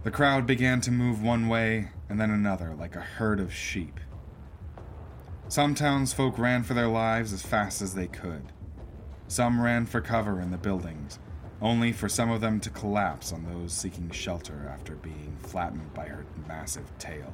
The 0.05 0.13
crowd 0.13 0.47
began 0.47 0.81
to 0.83 0.93
move 0.93 1.21
one 1.21 1.49
way 1.49 1.89
and 2.09 2.21
then 2.21 2.31
another 2.31 2.75
like 2.75 2.97
a 2.97 3.01
herd 3.01 3.41
of 3.41 3.53
sheep. 3.53 3.99
Some 5.49 5.75
townsfolk 5.75 6.39
ran 6.39 6.63
for 6.63 6.75
their 6.75 6.89
lives 6.89 7.33
as 7.33 7.43
fast 7.43 7.83
as 7.83 7.95
they 7.95 8.07
could. 8.07 8.53
Some 9.29 9.61
ran 9.61 9.87
for 9.87 10.01
cover 10.01 10.41
in 10.41 10.51
the 10.51 10.59
buildings, 10.59 11.19
only 11.61 11.93
for 11.93 12.09
some 12.09 12.31
of 12.31 12.41
them 12.41 12.61
to 12.61 12.71
collapse 12.71 13.33
on 13.33 13.45
those 13.45 13.73
seeking 13.73 14.11
shelter 14.11 14.71
after 14.73 14.97
being 14.97 15.37
flattened 15.41 15.93
by 15.95 16.07
her 16.07 16.25
massive 16.47 16.91
tail. 16.99 17.33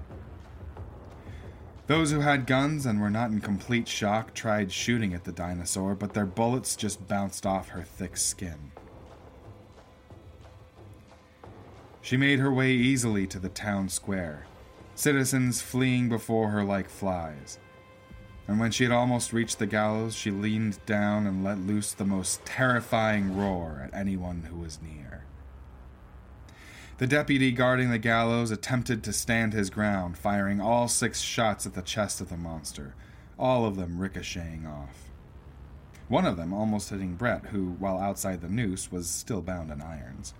Those 1.87 2.13
who 2.13 2.21
had 2.21 2.47
guns 2.47 2.87
and 2.87 3.01
were 3.01 3.11
not 3.11 3.31
in 3.31 3.41
complete 3.41 3.89
shock 3.89 4.33
tried 4.33 4.71
shooting 4.71 5.13
at 5.13 5.25
the 5.25 5.33
dinosaur, 5.33 5.97
but 5.97 6.15
their 6.15 6.27
bullets 6.27 6.77
just 6.77 7.09
bounced 7.09 7.45
off 7.45 7.71
her 7.71 7.83
thick 7.83 8.17
skin. 8.17 8.71
She 12.01 12.17
made 12.17 12.39
her 12.39 12.53
way 12.53 12.71
easily 12.71 13.27
to 13.27 13.41
the 13.41 13.49
town 13.49 13.89
square, 13.89 14.47
citizens 15.01 15.63
fleeing 15.63 16.09
before 16.09 16.51
her 16.51 16.63
like 16.63 16.89
flies. 16.89 17.59
And 18.47 18.61
when 18.61 18.71
she 18.71 18.85
had 18.85 18.93
almost 18.93 19.33
reached 19.33 19.59
the 19.59 19.67
gallows, 19.67 20.15
she 20.15 20.31
leaned 20.31 20.85
down 20.85 21.27
and 21.27 21.43
let 21.43 21.59
loose 21.59 21.93
the 21.93 22.05
most 22.05 22.45
terrifying 22.45 23.37
roar 23.37 23.81
at 23.85 23.99
anyone 23.99 24.43
who 24.43 24.57
was 24.57 24.81
near. 24.83 25.25
The 26.99 27.07
deputy 27.07 27.51
guarding 27.51 27.91
the 27.91 27.99
gallows 27.99 28.51
attempted 28.51 29.03
to 29.05 29.13
stand 29.13 29.55
his 29.55 29.71
ground, 29.71 30.19
firing 30.19 30.61
all 30.61 30.87
six 30.87 31.23
shots 31.23 31.65
at 31.65 31.73
the 31.73 31.81
chest 31.81 32.21
of 32.21 32.29
the 32.29 32.37
monster, 32.37 32.95
all 33.39 33.65
of 33.65 33.77
them 33.77 33.99
ricocheting 33.99 34.67
off. 34.67 35.09
One 36.09 36.27
of 36.27 36.37
them 36.37 36.53
almost 36.53 36.91
hitting 36.91 37.15
Brett, 37.15 37.47
who, 37.47 37.77
while 37.79 37.99
outside 37.99 38.43
the 38.43 38.49
noose, 38.49 38.93
was 38.93 39.09
still 39.09 39.41
bound 39.41 39.71
in 39.71 39.81
irons. 39.81 40.35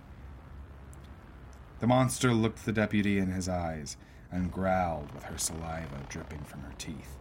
The 1.79 1.87
monster 1.87 2.31
looked 2.31 2.65
the 2.65 2.71
deputy 2.71 3.17
in 3.17 3.31
his 3.31 3.49
eyes 3.49 3.97
and 4.31 4.51
growled 4.51 5.11
with 5.13 5.23
her 5.23 5.37
saliva 5.37 6.05
dripping 6.09 6.43
from 6.43 6.61
her 6.61 6.73
teeth. 6.77 7.17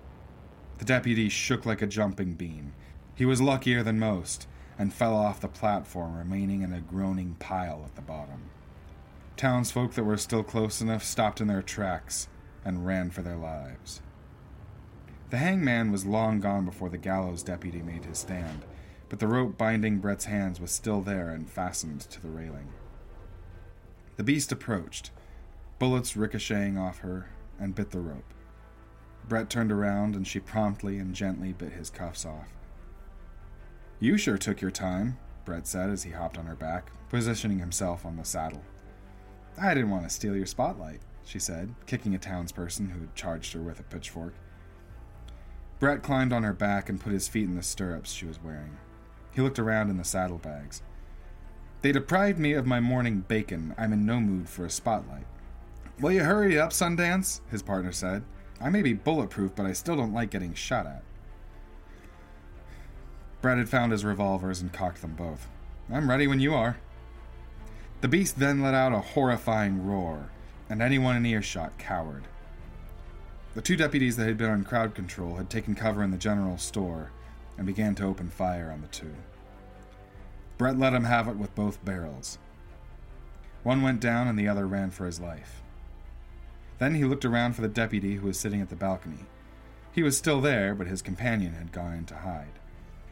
The 0.79 0.85
deputy 0.85 1.29
shook 1.29 1.67
like 1.67 1.83
a 1.83 1.87
jumping 1.87 2.35
bean. 2.35 2.73
He 3.15 3.25
was 3.25 3.41
luckier 3.41 3.83
than 3.83 3.99
most 3.99 4.47
and 4.79 4.95
fell 4.95 5.15
off 5.15 5.41
the 5.41 5.49
platform, 5.49 6.17
remaining 6.17 6.63
in 6.63 6.73
a 6.73 6.81
groaning 6.81 7.37
pile 7.39 7.83
at 7.85 7.97
the 7.97 8.01
bottom. 8.01 8.51
Townsfolk 9.37 9.93
that 9.93 10.05
were 10.05 10.17
still 10.17 10.43
close 10.43 10.81
enough 10.81 11.05
stopped 11.05 11.41
in 11.41 11.49
their 11.49 11.63
tracks 11.63 12.29
and 12.65 12.87
ran 12.87 13.11
for 13.11 13.23
their 13.23 13.37
lives. 13.37 14.01
The 15.31 15.37
hangman 15.37 15.93
was 15.93 16.07
long 16.07 16.41
gone 16.41 16.65
before 16.65 16.89
the 16.89 16.99
gallows 16.99 17.43
deputy 17.43 17.83
made 17.83 18.05
his 18.05 18.19
stand, 18.19 18.65
but 19.09 19.19
the 19.19 19.29
rope 19.29 19.59
binding 19.59 19.99
Brett's 19.99 20.25
hands 20.25 20.61
was 20.61 20.71
still 20.71 21.03
there 21.03 21.29
and 21.29 21.51
fastened 21.51 22.01
to 22.03 22.21
the 22.21 22.31
railing. 22.31 22.69
The 24.17 24.25
beast 24.25 24.51
approached, 24.51 25.11
bullets 25.81 26.15
ricocheting 26.15 26.77
off 26.77 26.99
her, 26.99 27.27
and 27.59 27.75
bit 27.75 27.91
the 27.91 27.99
rope. 27.99 28.35
Brett 29.27 29.49
turned 29.49 29.73
around 29.73 30.15
and 30.15 30.27
she 30.27 30.39
promptly 30.39 30.99
and 30.99 31.15
gently 31.15 31.55
bit 31.55 31.73
his 31.73 31.89
cuffs 31.89 32.27
off. 32.27 32.51
You 33.99 34.19
sure 34.19 34.37
took 34.37 34.61
your 34.61 34.71
time, 34.71 35.19
Brett 35.45 35.67
said 35.67 35.89
as 35.89 36.03
he 36.03 36.11
hopped 36.11 36.37
on 36.37 36.45
her 36.45 36.55
back, 36.55 36.91
positioning 37.09 37.59
himself 37.59 38.05
on 38.05 38.17
the 38.17 38.25
saddle. 38.25 38.63
I 39.61 39.73
didn't 39.73 39.91
want 39.91 40.05
to 40.05 40.11
steal 40.11 40.37
your 40.37 40.47
spotlight, 40.47 41.01
she 41.25 41.39
said, 41.39 41.75
kicking 41.87 42.15
a 42.15 42.19
townsperson 42.19 42.91
who 42.91 43.01
had 43.01 43.15
charged 43.15 43.55
her 43.55 43.63
with 43.63 43.81
a 43.81 43.85
pitchfork. 43.85 44.35
Brett 45.79 46.03
climbed 46.03 46.35
on 46.35 46.43
her 46.43 46.53
back 46.53 46.91
and 46.91 47.01
put 47.01 47.15
his 47.15 47.27
feet 47.27 47.49
in 47.49 47.57
the 47.57 47.63
stirrups 47.63 48.13
she 48.13 48.27
was 48.27 48.43
wearing. 48.43 48.77
He 49.33 49.41
looked 49.41 49.59
around 49.59 49.89
in 49.89 49.97
the 49.97 50.05
saddlebags. 50.05 50.83
They 51.81 51.93
deprived 51.93 52.39
me 52.39 52.53
of 52.53 52.67
my 52.67 52.81
morning 52.81 53.25
bacon. 53.27 53.75
I'm 53.79 53.95
in 53.95 54.05
no 54.05 54.21
mood 54.21 54.47
for 54.47 54.67
a 54.67 54.71
spotlight. 54.71 55.25
Will 56.01 56.13
you 56.13 56.25
hurry 56.25 56.59
up, 56.59 56.71
Sundance? 56.71 57.41
his 57.51 57.63
partner 57.63 57.93
said. 57.93 58.23
I 58.59 58.71
may 58.71 58.81
be 58.81 58.95
bulletproof, 58.95 59.55
but 59.55 59.67
I 59.67 59.75
still 59.75 59.97
don't 59.97 60.15
like 60.15 60.31
getting 60.31 60.55
shot 60.55 60.87
at. 60.87 61.03
Brett 63.43 63.59
had 63.59 63.69
found 63.69 63.93
his 63.93 64.05
revolvers 64.05 64.63
and 64.63 64.73
cocked 64.73 65.03
them 65.03 65.15
both. 65.15 65.47
I'm 65.93 66.09
ready 66.09 66.27
when 66.27 66.41
you 66.41 66.55
are. 66.55 66.79
The 68.01 68.09
beast 68.09 68.39
then 68.39 68.63
let 68.63 68.73
out 68.73 68.93
a 68.93 69.01
horrifying 69.01 69.87
roar, 69.87 70.31
and 70.71 70.81
anyone 70.81 71.17
in 71.17 71.27
earshot 71.27 71.77
cowered. 71.77 72.25
The 73.55 73.61
two 73.61 73.77
deputies 73.77 74.17
that 74.17 74.27
had 74.27 74.39
been 74.39 74.51
on 74.51 74.65
crowd 74.65 74.95
control 74.95 75.37
had 75.37 75.51
taken 75.51 75.75
cover 75.75 76.03
in 76.03 76.13
the 76.13 76.17
general 76.17 76.57
store 76.57 77.11
and 77.59 77.67
began 77.67 77.95
to 77.97 78.07
open 78.07 78.31
fire 78.31 78.71
on 78.71 78.81
the 78.81 78.89
two. 78.89 79.15
Brett 80.57 80.79
let 80.79 80.95
him 80.95 81.05
have 81.05 81.29
it 81.29 81.37
with 81.37 81.55
both 81.55 81.85
barrels. 81.85 82.39
One 83.65 83.83
went 83.83 84.01
down 84.01 84.29
and 84.29 84.39
the 84.39 84.49
other 84.49 84.67
ran 84.67 84.91
for 84.91 85.05
his 85.05 85.21
life. 85.21 85.63
Then 86.81 86.97
he 86.97 87.05
looked 87.05 87.25
around 87.25 87.53
for 87.53 87.61
the 87.61 87.69
deputy 87.69 88.17
who 88.17 88.27
was 88.27 88.39
sitting 88.39 88.61
at 88.61 88.71
the 88.71 88.75
balcony. 88.75 89.27
He 89.93 90.03
was 90.03 90.17
still 90.17 90.41
there, 90.41 90.75
but 90.75 90.87
his 90.87 91.03
companion 91.03 91.53
had 91.53 91.73
gone 91.73 91.93
in 91.93 92.07
to 92.07 92.17
hide. 92.17 92.59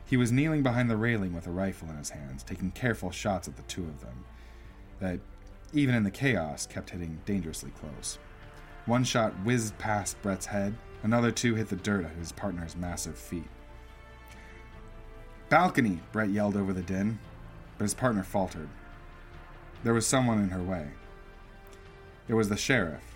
He 0.07 0.17
was 0.17 0.33
kneeling 0.33 0.63
behind 0.63 0.89
the 0.89 0.97
railing 0.97 1.35
with 1.35 1.47
a 1.47 1.51
rifle 1.51 1.91
in 1.91 1.97
his 1.99 2.11
hands, 2.11 2.43
taking 2.43 2.71
careful 2.71 3.11
shots 3.11 3.47
at 3.47 3.57
the 3.57 3.63
two 3.63 3.83
of 3.83 4.01
them 4.01 4.25
that, 5.01 5.21
even 5.73 5.95
in 5.95 6.03
the 6.03 6.11
chaos, 6.11 6.67
kept 6.67 6.91
hitting 6.91 7.21
dangerously 7.27 7.71
close. 7.79 8.19
One 8.87 9.05
shot 9.05 9.35
whizzed 9.45 9.77
past 9.77 10.21
Brett's 10.23 10.47
head, 10.47 10.75
another 11.03 11.31
two 11.31 11.55
hit 11.55 11.69
the 11.69 11.77
dirt 11.77 12.07
at 12.07 12.17
his 12.17 12.33
partner's 12.33 12.75
massive 12.75 13.19
feet. 13.19 13.49
Balcony! 15.51 16.01
Brett 16.11 16.31
yelled 16.31 16.57
over 16.57 16.73
the 16.73 16.83
din, 16.83 17.19
but 17.77 17.85
his 17.85 17.95
partner 17.95 18.23
faltered. 18.23 18.69
There 19.85 19.95
was 19.95 20.07
someone 20.07 20.43
in 20.43 20.49
her 20.51 20.63
way. 20.63 20.89
It 22.29 22.35
was 22.35 22.49
the 22.49 22.57
sheriff. 22.57 23.08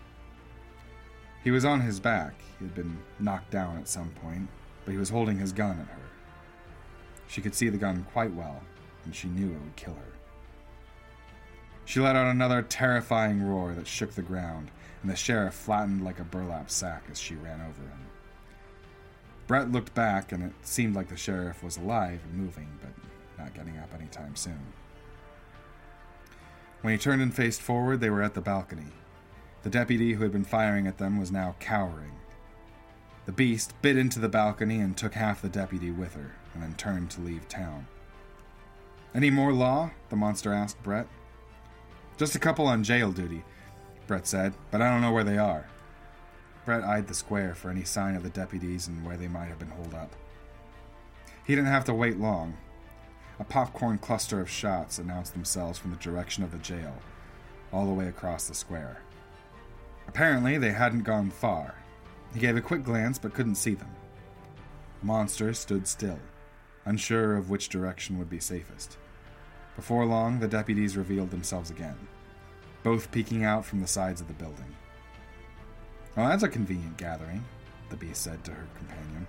He 1.43 1.51
was 1.51 1.65
on 1.65 1.81
his 1.81 1.99
back. 1.99 2.35
He 2.59 2.65
had 2.65 2.75
been 2.75 2.99
knocked 3.19 3.51
down 3.51 3.77
at 3.77 3.89
some 3.89 4.11
point, 4.23 4.49
but 4.85 4.93
he 4.93 4.99
was 4.99 5.11
holding 5.11 5.39
his 5.39 5.53
gun 5.53 5.81
at 5.81 5.89
her. 5.89 6.11
She 7.27 7.41
could 7.41 7.55
see 7.55 7.69
the 7.69 7.79
gun 7.79 8.07
quite 8.13 8.33
well, 8.33 8.63
and 9.05 9.15
she 9.15 9.29
knew 9.29 9.51
it 9.51 9.61
would 9.61 9.77
kill 9.77 9.95
her. 9.95 10.13
She 11.85 11.99
let 11.99 12.15
out 12.15 12.29
another 12.29 12.63
terrifying 12.63 13.43
roar 13.43 13.75
that 13.75 13.87
shook 13.87 14.13
the 14.13 14.23
ground, 14.23 14.71
and 15.03 15.11
the 15.11 15.17
sheriff 15.17 15.55
flattened 15.55 16.05
like 16.05 16.21
a 16.21 16.25
burlap 16.25 16.71
sack 16.71 17.05
as 17.11 17.19
she 17.19 17.35
ran 17.35 17.61
over 17.61 17.83
him. 17.83 18.07
Brett 19.49 19.73
looked 19.73 19.95
back, 19.95 20.31
and 20.31 20.45
it 20.45 20.53
seemed 20.63 20.95
like 20.95 21.09
the 21.09 21.17
sheriff 21.17 21.63
was 21.63 21.77
alive 21.77 22.21
and 22.25 22.35
moving, 22.35 22.69
but 22.81 22.93
not 23.37 23.55
getting 23.55 23.77
up 23.79 23.93
anytime 23.93 24.37
soon. 24.37 24.73
When 26.83 26.93
he 26.93 26.99
turned 26.99 27.23
and 27.23 27.35
faced 27.35 27.61
forward, 27.61 28.01
they 28.01 28.11
were 28.11 28.23
at 28.23 28.35
the 28.35 28.41
balcony. 28.41 28.93
The 29.63 29.71
deputy 29.71 30.15
who 30.15 30.23
had 30.23 30.33
been 30.33 30.45
firing 30.45 30.87
at 30.87 30.99
them 30.99 31.19
was 31.19 31.31
now 31.31 31.55
cowering. 31.61 32.13
The 33.27 33.33
beast 33.33 33.75
bit 33.81 33.97
into 33.97 34.19
the 34.19 34.29
balcony 34.29 34.81
and 34.81 34.97
took 34.97 35.15
half 35.15 35.41
the 35.41 35.49
deputy 35.49 35.93
with 35.93 36.15
her, 36.15 36.33
and 36.53 36.63
then 36.63 36.75
turned 36.75 37.11
to 37.13 37.21
leave 37.21 37.49
town. 37.49 37.87
Any 39.15 39.31
more 39.31 39.53
law? 39.53 39.91
the 40.09 40.17
monster 40.17 40.53
asked 40.53 40.83
Brett. 40.83 41.07
Just 42.17 42.35
a 42.35 42.41
couple 42.41 42.67
on 42.67 42.83
jail 42.83 43.13
duty, 43.13 43.45
Brett 44.09 44.27
said, 44.27 44.55
but 44.71 44.83
I 44.83 44.91
don't 44.91 45.01
know 45.01 45.13
where 45.13 45.25
they 45.25 45.39
are. 45.39 45.67
Brett 46.65 46.83
eyed 46.83 47.07
the 47.07 47.15
square 47.15 47.55
for 47.55 47.71
any 47.71 47.85
sign 47.85 48.17
of 48.17 48.23
the 48.23 48.31
deputies 48.31 48.89
and 48.89 49.05
where 49.05 49.17
they 49.17 49.29
might 49.29 49.49
have 49.49 49.59
been 49.59 49.71
holed 49.71 49.95
up. 49.95 50.15
He 51.47 51.55
didn't 51.55 51.71
have 51.71 51.85
to 51.87 51.95
wait 51.95 52.19
long. 52.19 52.57
A 53.39 53.45
popcorn 53.45 53.99
cluster 53.99 54.41
of 54.41 54.51
shots 54.51 54.99
announced 54.99 55.33
themselves 55.33 55.79
from 55.79 55.91
the 55.91 55.97
direction 55.97 56.45
of 56.45 56.53
the 56.53 56.59
jail, 56.59 56.95
all 57.73 57.87
the 57.87 57.93
way 57.93 58.09
across 58.09 58.47
the 58.47 58.55
square. 58.55 58.99
Apparently, 60.09 60.59
they 60.59 60.73
hadn't 60.73 61.03
gone 61.03 61.31
far. 61.31 61.75
He 62.35 62.41
gave 62.41 62.57
a 62.57 62.61
quick 62.61 62.83
glance 62.83 63.19
but 63.19 63.35
couldn't 63.35 63.57
see 63.57 63.75
them. 63.75 63.91
The 65.01 65.07
monster 65.07 65.53
stood 65.55 65.87
still, 65.87 66.19
unsure 66.85 67.37
of 67.37 67.51
which 67.51 67.69
direction 67.69 68.19
would 68.19 68.31
be 68.31 68.41
safest. 68.41 68.99
Before 69.77 70.05
long, 70.05 70.39
the 70.39 70.49
deputies 70.49 70.97
revealed 70.97 71.31
themselves 71.31 71.71
again, 71.71 71.97
both 72.83 73.11
peeking 73.11 73.45
out 73.45 73.65
from 73.65 73.81
the 73.81 73.87
sides 73.87 74.21
of 74.21 74.29
the 74.29 74.35
building. 74.35 74.77
Well, 76.17 76.29
that's 76.29 76.43
a 76.43 76.49
convenient 76.49 76.99
gathering, 76.99 77.45
the 77.89 77.97
beast 77.97 78.23
said 78.23 78.45
to 78.45 78.53
her 78.53 78.67
companion. 78.77 79.27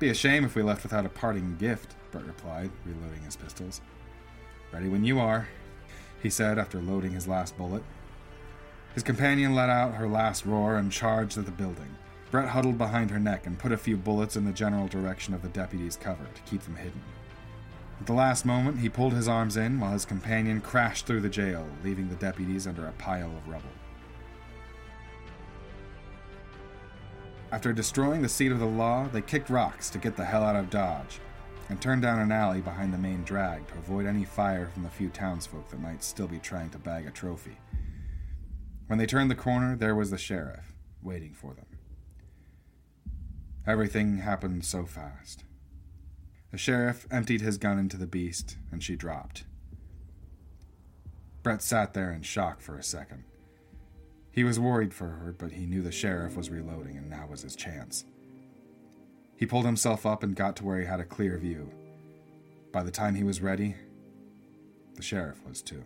Be 0.00 0.08
a 0.08 0.14
shame 0.14 0.44
if 0.44 0.56
we 0.56 0.62
left 0.62 0.82
without 0.82 1.06
a 1.06 1.08
parting 1.08 1.56
gift, 1.58 1.94
Brett 2.10 2.26
replied, 2.26 2.70
reloading 2.84 3.22
his 3.22 3.36
pistols. 3.36 3.80
Ready 4.72 4.88
when 4.88 5.04
you 5.04 5.20
are, 5.20 5.48
he 6.20 6.30
said 6.30 6.58
after 6.58 6.80
loading 6.80 7.12
his 7.12 7.28
last 7.28 7.56
bullet. 7.56 7.84
His 8.94 9.02
companion 9.02 9.54
let 9.54 9.70
out 9.70 9.94
her 9.94 10.06
last 10.06 10.44
roar 10.44 10.76
and 10.76 10.92
charged 10.92 11.38
at 11.38 11.46
the 11.46 11.50
building. 11.50 11.96
Brett 12.30 12.48
huddled 12.48 12.78
behind 12.78 13.10
her 13.10 13.18
neck 13.18 13.46
and 13.46 13.58
put 13.58 13.72
a 13.72 13.76
few 13.76 13.96
bullets 13.96 14.36
in 14.36 14.44
the 14.44 14.52
general 14.52 14.86
direction 14.86 15.32
of 15.32 15.42
the 15.42 15.48
deputy's 15.48 15.96
cover 15.96 16.24
to 16.34 16.42
keep 16.42 16.62
them 16.62 16.76
hidden. 16.76 17.00
At 18.00 18.06
the 18.06 18.12
last 18.12 18.44
moment, 18.44 18.80
he 18.80 18.88
pulled 18.88 19.14
his 19.14 19.28
arms 19.28 19.56
in 19.56 19.80
while 19.80 19.92
his 19.92 20.04
companion 20.04 20.60
crashed 20.60 21.06
through 21.06 21.20
the 21.20 21.28
jail, 21.28 21.66
leaving 21.84 22.08
the 22.08 22.16
deputies 22.16 22.66
under 22.66 22.86
a 22.86 22.92
pile 22.92 23.30
of 23.30 23.48
rubble. 23.48 23.68
After 27.50 27.72
destroying 27.72 28.22
the 28.22 28.28
seat 28.28 28.50
of 28.50 28.60
the 28.60 28.66
law, 28.66 29.08
they 29.08 29.20
kicked 29.20 29.50
rocks 29.50 29.88
to 29.90 29.98
get 29.98 30.16
the 30.16 30.24
hell 30.24 30.42
out 30.42 30.56
of 30.56 30.70
Dodge 30.70 31.20
and 31.68 31.80
turned 31.80 32.02
down 32.02 32.18
an 32.18 32.32
alley 32.32 32.60
behind 32.60 32.92
the 32.92 32.98
main 32.98 33.22
drag 33.24 33.66
to 33.68 33.74
avoid 33.74 34.06
any 34.06 34.24
fire 34.24 34.68
from 34.68 34.82
the 34.82 34.90
few 34.90 35.08
townsfolk 35.10 35.68
that 35.68 35.80
might 35.80 36.02
still 36.02 36.28
be 36.28 36.38
trying 36.38 36.70
to 36.70 36.78
bag 36.78 37.06
a 37.06 37.10
trophy. 37.10 37.56
When 38.92 38.98
they 38.98 39.06
turned 39.06 39.30
the 39.30 39.34
corner, 39.34 39.74
there 39.74 39.94
was 39.94 40.10
the 40.10 40.18
sheriff, 40.18 40.74
waiting 41.02 41.32
for 41.32 41.54
them. 41.54 41.64
Everything 43.66 44.18
happened 44.18 44.66
so 44.66 44.84
fast. 44.84 45.44
The 46.50 46.58
sheriff 46.58 47.06
emptied 47.10 47.40
his 47.40 47.56
gun 47.56 47.78
into 47.78 47.96
the 47.96 48.06
beast, 48.06 48.58
and 48.70 48.82
she 48.82 48.94
dropped. 48.94 49.44
Brett 51.42 51.62
sat 51.62 51.94
there 51.94 52.12
in 52.12 52.20
shock 52.20 52.60
for 52.60 52.76
a 52.76 52.82
second. 52.82 53.24
He 54.30 54.44
was 54.44 54.60
worried 54.60 54.92
for 54.92 55.08
her, 55.08 55.34
but 55.38 55.52
he 55.52 55.64
knew 55.64 55.80
the 55.80 55.90
sheriff 55.90 56.36
was 56.36 56.50
reloading, 56.50 56.98
and 56.98 57.08
now 57.08 57.28
was 57.30 57.40
his 57.40 57.56
chance. 57.56 58.04
He 59.36 59.46
pulled 59.46 59.64
himself 59.64 60.04
up 60.04 60.22
and 60.22 60.36
got 60.36 60.54
to 60.56 60.66
where 60.66 60.78
he 60.78 60.84
had 60.84 61.00
a 61.00 61.04
clear 61.04 61.38
view. 61.38 61.72
By 62.72 62.82
the 62.82 62.90
time 62.90 63.14
he 63.14 63.24
was 63.24 63.40
ready, 63.40 63.74
the 64.96 65.02
sheriff 65.02 65.42
was 65.46 65.62
too. 65.62 65.82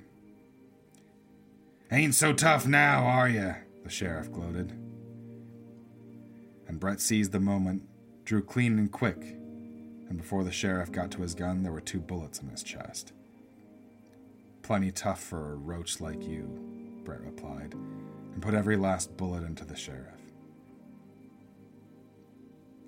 Ain't 1.91 2.17
so 2.17 2.33
tough 2.33 2.67
now, 2.67 3.05
are 3.07 3.29
you? 3.29 3.55
The 3.85 3.91
sheriff 3.91 4.33
gloated. 4.33 4.73
And 6.67 6.81
Brett 6.81 7.01
seized 7.01 7.31
the 7.31 7.39
moment, 7.39 7.83
drew 8.25 8.43
clean 8.43 8.77
and 8.77 8.91
quick, 8.91 9.23
and 10.09 10.17
before 10.17 10.43
the 10.43 10.51
sheriff 10.51 10.91
got 10.91 11.13
to 11.13 11.23
his 11.23 11.37
gun, 11.37 11.63
there 11.63 11.71
were 11.71 11.81
two 11.81 12.01
bullets 12.01 12.41
in 12.41 12.49
his 12.49 12.65
chest. 12.65 13.13
Plenty 14.63 14.91
tough 14.91 15.23
for 15.23 15.53
a 15.53 15.57
roach 15.57 16.01
like 16.01 16.27
you, 16.27 17.03
Brett 17.05 17.21
replied, 17.21 17.75
and 17.75 18.43
put 18.43 18.55
every 18.55 18.77
last 18.77 19.17
bullet 19.17 19.45
into 19.45 19.65
the 19.65 19.77
sheriff. 19.77 20.21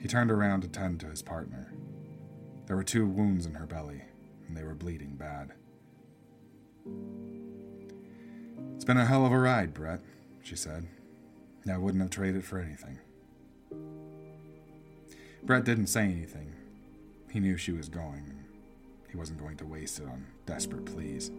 He 0.01 0.09
turned 0.09 0.33
around 0.33 0.63
to 0.63 0.69
tend 0.69 0.99
to 1.01 1.07
his 1.07 1.23
partner. 1.23 1.73
There 2.67 2.75
were 2.75 2.83
two 2.83 3.07
wounds 3.07 3.47
in 3.47 3.55
her 3.55 3.67
belly, 3.67 4.03
and 4.49 4.57
they 4.57 4.65
were 4.65 4.75
bleeding 4.75 5.15
bad. 5.15 5.53
It's 8.75 8.85
been 8.85 8.97
a 8.97 9.07
hell 9.07 9.27
of 9.27 9.33
a 9.33 9.39
ride, 9.39 9.75
Brett, 9.75 10.01
she 10.43 10.57
said. 10.57 10.87
I 11.71 11.77
wouldn't 11.77 12.03
have 12.03 12.11
traded 12.11 12.45
for 12.45 12.59
anything. 12.59 12.99
Brett 15.43 15.65
didn't 15.65 15.89
say 15.89 16.05
anything. 16.05 16.53
He 17.31 17.41
knew 17.41 17.57
she 17.57 17.73
was 17.73 17.89
going. 17.89 18.45
He 19.11 19.17
wasn't 19.17 19.41
going 19.41 19.57
to 19.59 19.67
waste 19.67 19.99
it 19.99 20.07
on 20.07 20.27
desperate 20.47 20.85
pleas. 20.85 21.31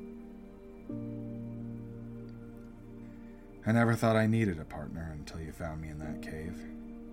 I 3.66 3.72
never 3.72 3.94
thought 3.96 4.16
I 4.16 4.26
needed 4.26 4.60
a 4.60 4.66
partner 4.66 5.12
until 5.14 5.42
you 5.42 5.52
found 5.52 5.82
me 5.82 5.90
in 5.90 6.00
that 6.00 6.22
cave, 6.22 6.60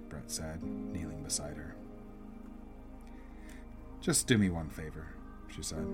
Brett 0.09 0.31
said, 0.31 0.63
kneeling 0.63 1.23
beside 1.23 1.57
her. 1.57 1.75
Just 4.01 4.27
do 4.27 4.39
me 4.39 4.51
one 4.51 4.71
favor, 4.71 5.09
she 5.55 5.63
said. 5.63 5.85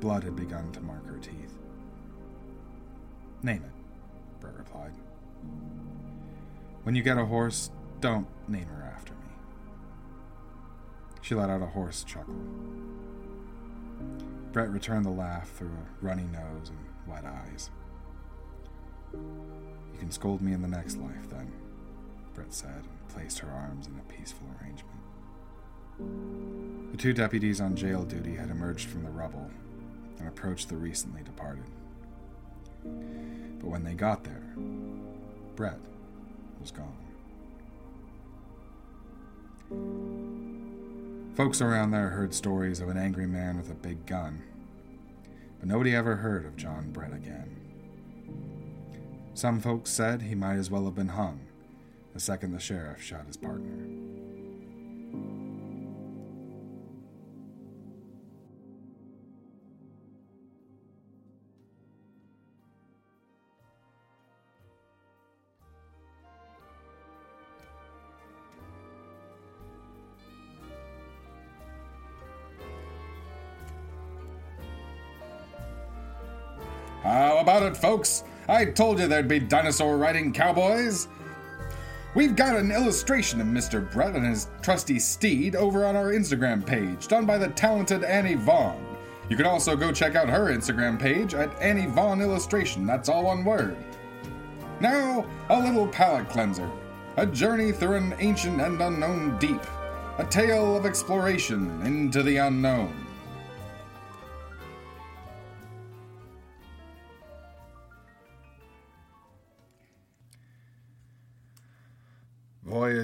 Blood 0.00 0.24
had 0.24 0.36
begun 0.36 0.72
to 0.72 0.80
mark 0.80 1.06
her 1.06 1.18
teeth. 1.18 1.58
Name 3.42 3.62
it, 3.62 4.40
Brett 4.40 4.56
replied. 4.56 4.92
When 6.82 6.94
you 6.94 7.02
get 7.02 7.18
a 7.18 7.24
horse, 7.24 7.70
don't 8.00 8.26
name 8.48 8.66
her 8.66 8.82
after 8.94 9.12
me. 9.12 9.18
She 11.20 11.34
let 11.34 11.50
out 11.50 11.62
a 11.62 11.66
hoarse 11.66 12.04
chuckle. 12.04 12.34
Brett 14.52 14.70
returned 14.70 15.04
the 15.04 15.10
laugh 15.10 15.50
through 15.50 15.68
a 15.68 16.04
runny 16.04 16.24
nose 16.24 16.70
and 16.70 16.78
wet 17.06 17.24
eyes. 17.24 17.70
You 19.12 19.98
can 19.98 20.10
scold 20.10 20.40
me 20.40 20.52
in 20.52 20.62
the 20.62 20.68
next 20.68 20.96
life, 20.96 21.28
then, 21.30 21.52
Brett 22.34 22.52
said, 22.52 22.70
and 22.70 23.08
placed 23.08 23.38
her 23.40 23.50
arms 23.50 23.86
in 23.86 23.98
a 23.98 24.12
peaceful 24.12 24.46
arrangement. 24.60 25.00
The 26.92 26.98
two 26.98 27.12
deputies 27.12 27.60
on 27.60 27.76
jail 27.76 28.04
duty 28.04 28.34
had 28.34 28.50
emerged 28.50 28.88
from 28.88 29.04
the 29.04 29.10
rubble 29.10 29.50
and 30.18 30.28
approached 30.28 30.68
the 30.68 30.76
recently 30.76 31.22
departed. 31.22 31.64
But 33.60 33.68
when 33.68 33.84
they 33.84 33.94
got 33.94 34.24
there, 34.24 34.42
Brett 35.54 35.78
was 36.60 36.70
gone. 36.70 36.96
Folks 41.34 41.60
around 41.60 41.90
there 41.90 42.10
heard 42.10 42.34
stories 42.34 42.80
of 42.80 42.88
an 42.88 42.96
angry 42.96 43.26
man 43.26 43.56
with 43.56 43.70
a 43.70 43.74
big 43.74 44.06
gun, 44.06 44.42
but 45.58 45.68
nobody 45.68 45.94
ever 45.94 46.16
heard 46.16 46.46
of 46.46 46.56
John 46.56 46.90
Brett 46.92 47.12
again. 47.12 47.56
Some 49.34 49.60
folks 49.60 49.90
said 49.90 50.22
he 50.22 50.34
might 50.34 50.56
as 50.56 50.70
well 50.70 50.84
have 50.86 50.94
been 50.94 51.08
hung 51.08 51.40
the 52.16 52.20
second 52.20 52.52
the 52.52 52.58
sheriff 52.58 53.02
shot 53.02 53.26
his 53.26 53.36
partner. 53.36 53.95
About 77.40 77.62
it, 77.62 77.76
folks? 77.76 78.24
I 78.48 78.64
told 78.64 78.98
you 78.98 79.06
there'd 79.06 79.28
be 79.28 79.38
dinosaur 79.38 79.98
riding 79.98 80.32
cowboys. 80.32 81.06
We've 82.14 82.34
got 82.34 82.56
an 82.56 82.72
illustration 82.72 83.42
of 83.42 83.46
Mr. 83.46 83.92
Brett 83.92 84.16
and 84.16 84.24
his 84.24 84.48
trusty 84.62 84.98
steed 84.98 85.54
over 85.54 85.84
on 85.84 85.96
our 85.96 86.12
Instagram 86.12 86.64
page, 86.64 87.08
done 87.08 87.26
by 87.26 87.36
the 87.36 87.48
talented 87.48 88.04
Annie 88.04 88.34
Vaughn. 88.34 88.82
You 89.28 89.36
can 89.36 89.44
also 89.44 89.76
go 89.76 89.92
check 89.92 90.14
out 90.14 90.28
her 90.28 90.46
Instagram 90.46 90.98
page 90.98 91.34
at 91.34 91.54
Annie 91.60 91.86
Vaughn 91.86 92.22
Illustration. 92.22 92.86
That's 92.86 93.08
all 93.08 93.24
one 93.24 93.44
word. 93.44 93.76
Now, 94.80 95.26
a 95.50 95.60
little 95.60 95.86
palate 95.88 96.30
cleanser. 96.30 96.70
A 97.18 97.26
journey 97.26 97.70
through 97.70 97.96
an 97.96 98.14
ancient 98.18 98.60
and 98.60 98.80
unknown 98.80 99.38
deep. 99.38 99.62
A 100.18 100.24
tale 100.24 100.76
of 100.76 100.86
exploration 100.86 101.82
into 101.82 102.22
the 102.22 102.38
unknown. 102.38 103.05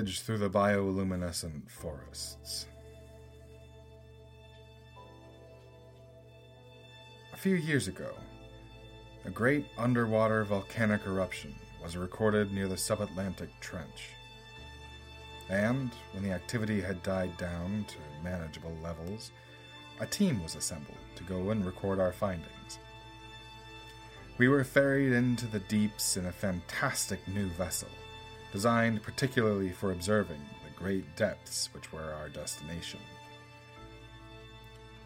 Voyage 0.03 0.23
through 0.23 0.39
the 0.39 0.51
bioluminescent 0.51 1.71
forests. 1.71 2.67
A 7.33 7.37
few 7.37 7.55
years 7.55 7.87
ago, 7.87 8.11
a 9.25 9.31
great 9.31 9.65
underwater 9.79 10.43
volcanic 10.43 11.03
eruption 11.07 11.55
was 11.81 11.97
recorded 11.97 12.53
near 12.53 12.67
the 12.67 12.75
subatlantic 12.75 13.49
trench. 13.61 14.09
And 15.49 15.93
when 16.13 16.25
the 16.25 16.33
activity 16.33 16.81
had 16.81 17.01
died 17.05 17.37
down 17.37 17.85
to 17.87 18.25
manageable 18.25 18.77
levels, 18.83 19.31
a 20.01 20.07
team 20.07 20.43
was 20.43 20.57
assembled 20.57 20.99
to 21.15 21.23
go 21.23 21.51
and 21.51 21.65
record 21.65 22.01
our 22.01 22.13
findings. 22.13 22.81
We 24.39 24.49
were 24.49 24.65
ferried 24.65 25.13
into 25.13 25.47
the 25.47 25.61
deeps 25.61 26.17
in 26.17 26.27
a 26.27 26.33
fantastic 26.33 27.21
new 27.29 27.47
vessel 27.51 27.89
designed 28.53 29.03
particularly 29.03 29.71
for 29.71 29.91
observing 29.91 30.41
the 30.65 30.79
great 30.79 31.17
depths 31.17 31.71
which 31.73 31.93
were 31.93 32.13
our 32.13 32.29
destination. 32.29 33.01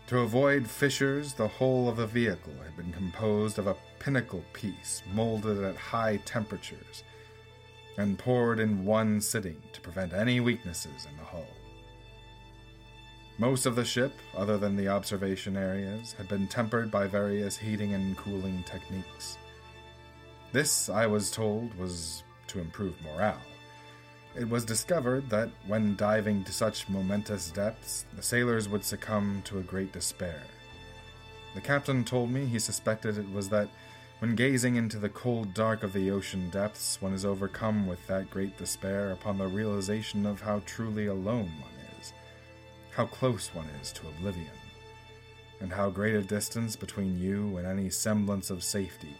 To 0.09 0.21
avoid 0.21 0.69
fissures, 0.69 1.33
the 1.33 1.49
whole 1.49 1.89
of 1.89 1.97
the 1.97 2.07
vehicle 2.07 2.55
had 2.63 2.77
been 2.77 2.93
composed 2.93 3.59
of 3.59 3.67
a 3.67 3.77
pinnacle 3.99 4.45
piece 4.53 5.03
molded 5.13 5.63
at 5.65 5.77
high 5.77 6.19
temperatures 6.25 7.03
and 7.99 8.19
poured 8.19 8.61
in 8.61 8.85
one 8.85 9.21
sitting 9.21 9.61
to 9.73 9.81
prevent 9.81 10.13
any 10.13 10.41
weaknesses 10.41 11.07
in 11.11 11.17
the 11.17 11.25
hull. 11.25 11.49
Most 13.39 13.67
of 13.67 13.77
the 13.77 13.85
ship, 13.85 14.13
other 14.37 14.57
than 14.59 14.77
the 14.77 14.89
observation 14.89 15.57
areas, 15.57 16.13
had 16.13 16.29
been 16.29 16.47
tempered 16.47 16.91
by 16.91 17.07
various 17.07 17.57
heating 17.57 17.93
and 17.93 18.17
cooling 18.17 18.63
techniques. 18.65 19.39
This, 20.53 20.89
I 20.89 21.07
was 21.07 21.31
told, 21.31 21.75
was 21.75 22.23
to 22.49 22.61
improve 22.61 22.95
morale. 23.03 23.41
It 24.35 24.49
was 24.49 24.65
discovered 24.65 25.31
that 25.31 25.49
when 25.67 25.97
diving 25.97 26.45
to 26.45 26.53
such 26.53 26.89
momentous 26.89 27.51
depths, 27.51 28.05
the 28.15 28.23
sailors 28.23 28.69
would 28.69 28.85
succumb 28.85 29.41
to 29.47 29.59
a 29.59 29.63
great 29.63 29.93
despair. 29.93 30.43
The 31.55 31.63
captain 31.63 32.05
told 32.05 32.31
me 32.31 32.45
he 32.45 32.59
suspected 32.59 33.17
it 33.17 33.33
was 33.33 33.49
that 33.49 33.69
when 34.19 34.35
gazing 34.35 34.77
into 34.77 34.99
the 34.99 35.09
cold 35.09 35.55
dark 35.55 35.83
of 35.83 35.93
the 35.93 36.11
ocean 36.11 36.51
depths, 36.51 37.01
one 37.01 37.15
is 37.15 37.25
overcome 37.25 37.87
with 37.87 38.07
that 38.07 38.31
great 38.31 38.57
despair 38.59 39.13
upon 39.13 39.39
the 39.39 39.47
realization 39.47 40.27
of 40.27 40.41
how 40.41 40.63
truly 40.67 41.07
alone 41.07 41.51
one 41.61 41.99
is, 41.99 42.13
how 42.91 43.07
close 43.07 43.55
one 43.55 43.69
is 43.81 43.93
to 43.93 44.09
oblivion, 44.09 44.53
and 45.61 45.73
how 45.73 45.89
great 45.89 46.15
a 46.15 46.23
distance 46.23 46.77
between 46.77 47.19
you 47.19 47.57
and 47.57 47.67
any 47.67 47.89
semblance 47.89 48.51
of 48.51 48.63
safety. 48.63 49.17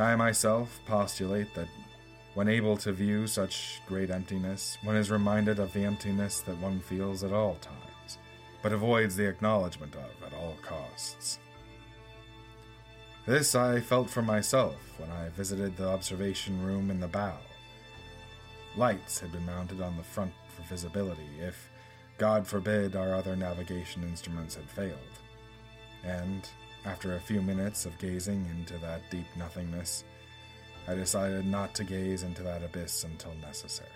I 0.00 0.16
myself 0.16 0.80
postulate 0.86 1.54
that 1.54 1.68
when 2.34 2.48
able 2.48 2.76
to 2.78 2.92
view 2.92 3.26
such 3.26 3.82
great 3.86 4.10
emptiness, 4.10 4.78
one 4.82 4.96
is 4.96 5.10
reminded 5.10 5.58
of 5.58 5.72
the 5.72 5.84
emptiness 5.84 6.40
that 6.42 6.58
one 6.58 6.80
feels 6.80 7.24
at 7.24 7.32
all 7.32 7.56
times, 7.56 8.18
but 8.62 8.72
avoids 8.72 9.16
the 9.16 9.28
acknowledgement 9.28 9.94
of 9.96 10.10
at 10.24 10.38
all 10.38 10.56
costs. 10.62 11.40
This 13.26 13.54
I 13.54 13.80
felt 13.80 14.08
for 14.08 14.22
myself 14.22 14.76
when 14.98 15.10
I 15.10 15.28
visited 15.30 15.76
the 15.76 15.88
observation 15.88 16.64
room 16.64 16.90
in 16.90 17.00
the 17.00 17.08
bow. 17.08 17.36
Lights 18.76 19.18
had 19.18 19.32
been 19.32 19.44
mounted 19.46 19.80
on 19.80 19.96
the 19.96 20.02
front 20.02 20.32
for 20.48 20.62
visibility 20.62 21.28
if, 21.40 21.70
God 22.16 22.46
forbid, 22.46 22.96
our 22.96 23.14
other 23.14 23.34
navigation 23.34 24.02
instruments 24.04 24.54
had 24.54 24.68
failed. 24.70 24.98
And, 26.04 26.48
after 26.84 27.14
a 27.14 27.20
few 27.20 27.42
minutes 27.42 27.86
of 27.86 27.98
gazing 27.98 28.46
into 28.50 28.78
that 28.78 29.10
deep 29.10 29.26
nothingness, 29.36 30.04
I 30.88 30.94
decided 30.94 31.46
not 31.46 31.74
to 31.74 31.84
gaze 31.84 32.22
into 32.22 32.42
that 32.42 32.62
abyss 32.62 33.04
until 33.04 33.34
necessary. 33.42 33.88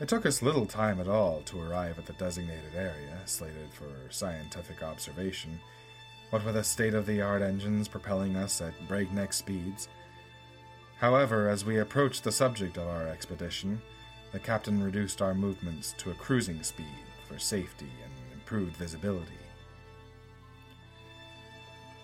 It 0.00 0.08
took 0.08 0.26
us 0.26 0.42
little 0.42 0.66
time 0.66 1.00
at 1.00 1.08
all 1.08 1.42
to 1.46 1.60
arrive 1.60 1.98
at 1.98 2.06
the 2.06 2.12
designated 2.14 2.74
area, 2.74 3.18
slated 3.24 3.72
for 3.72 3.90
scientific 4.10 4.82
observation, 4.82 5.58
what 6.30 6.44
with 6.44 6.54
the 6.54 6.64
state 6.64 6.94
of 6.94 7.06
the 7.06 7.20
art 7.20 7.42
engines 7.42 7.88
propelling 7.88 8.36
us 8.36 8.60
at 8.60 8.74
breakneck 8.86 9.32
speeds, 9.32 9.88
However, 10.98 11.48
as 11.48 11.64
we 11.64 11.78
approached 11.78 12.24
the 12.24 12.32
subject 12.32 12.76
of 12.76 12.88
our 12.88 13.06
expedition, 13.06 13.80
the 14.32 14.40
captain 14.40 14.82
reduced 14.82 15.22
our 15.22 15.32
movements 15.32 15.94
to 15.98 16.10
a 16.10 16.14
cruising 16.14 16.62
speed 16.64 16.86
for 17.28 17.38
safety 17.38 17.90
and 18.04 18.12
improved 18.34 18.76
visibility. 18.76 19.37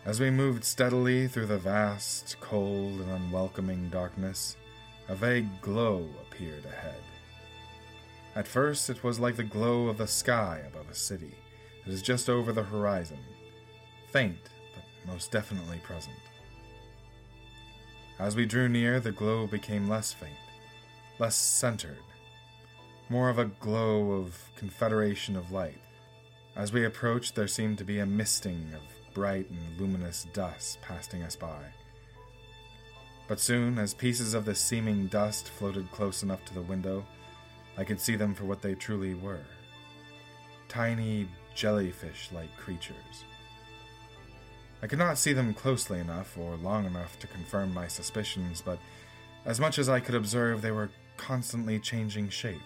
As 0.07 0.21
we 0.21 0.29
moved 0.29 0.65
steadily 0.65 1.29
through 1.29 1.47
the 1.47 1.57
vast, 1.57 2.37
cold, 2.41 3.01
and 3.01 3.11
unwelcoming 3.11 3.89
darkness, 3.89 4.59
a 5.09 5.15
vague 5.15 5.63
glow 5.63 6.07
appeared 6.21 6.67
ahead. 6.67 7.01
At 8.37 8.47
first, 8.47 8.91
it 8.91 9.03
was 9.03 9.19
like 9.19 9.37
the 9.37 9.45
glow 9.45 9.87
of 9.87 9.97
the 9.97 10.07
sky 10.07 10.61
above 10.67 10.91
a 10.91 10.95
city 10.95 11.35
that 11.85 11.93
is 11.93 12.03
just 12.03 12.29
over 12.29 12.53
the 12.53 12.63
horizon, 12.63 13.19
faint, 14.11 14.51
but 14.75 15.11
most 15.11 15.31
definitely 15.31 15.79
present. 15.79 16.15
As 18.19 18.37
we 18.37 18.45
drew 18.45 18.69
near, 18.69 19.01
the 19.01 19.11
glow 19.11 19.47
became 19.47 19.89
less 19.89 20.13
faint, 20.13 20.35
less 21.19 21.35
centered, 21.35 21.97
more 23.09 23.31
of 23.31 23.39
a 23.39 23.47
glow 23.47 24.13
of 24.13 24.39
confederation 24.55 25.35
of 25.35 25.51
light. 25.51 25.81
As 26.57 26.75
we 26.75 26.85
approached, 26.85 27.35
there 27.35 27.49
seemed 27.49 27.79
to 27.79 27.85
be 27.85 28.01
a 28.01 28.07
misting 28.07 28.71
of 28.75 28.83
bright 29.15 29.49
and 29.49 29.81
luminous 29.81 30.27
dust 30.33 30.83
passing 30.83 31.23
us 31.23 31.37
by. 31.37 31.63
But 33.27 33.41
soon, 33.41 33.79
as 33.79 33.95
pieces 33.95 34.35
of 34.35 34.45
the 34.45 34.55
seeming 34.55 35.07
dust 35.07 35.49
floated 35.49 35.91
close 35.91 36.23
enough 36.23 36.45
to 36.45 36.55
the 36.55 36.61
window, 36.63 37.07
I 37.79 37.85
could 37.85 38.01
see 38.01 38.17
them 38.17 38.35
for 38.35 38.45
what 38.45 38.61
they 38.61 38.75
truly 38.75 39.15
were 39.15 39.41
tiny 40.69 41.29
jellyfish 41.55 42.31
like 42.33 42.57
creatures 42.57 43.25
I 44.85 44.87
could 44.87 44.99
not 44.99 45.17
see 45.17 45.33
them 45.33 45.55
closely 45.55 45.99
enough 45.99 46.37
or 46.37 46.57
long 46.57 46.85
enough 46.85 47.19
to 47.21 47.27
confirm 47.27 47.73
my 47.73 47.89
suspicions, 47.89 48.61
but 48.61 48.79
as 49.47 49.59
much 49.59 49.79
as 49.79 49.89
I 49.89 49.99
could 49.99 50.15
observe, 50.15 50.61
they 50.61 50.73
were 50.73 50.91
constantly 51.17 51.79
changing 51.79 52.29
shape, 52.29 52.61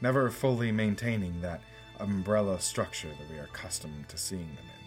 never 0.00 0.30
fully 0.30 0.72
maintaining 0.72 1.40
that 1.42 1.62
umbrella 2.00 2.58
structure 2.58 3.10
that 3.10 3.30
we 3.30 3.38
are 3.38 3.44
accustomed 3.44 4.08
to 4.08 4.18
seeing 4.18 4.48
them 4.48 4.64
in. 4.64 4.77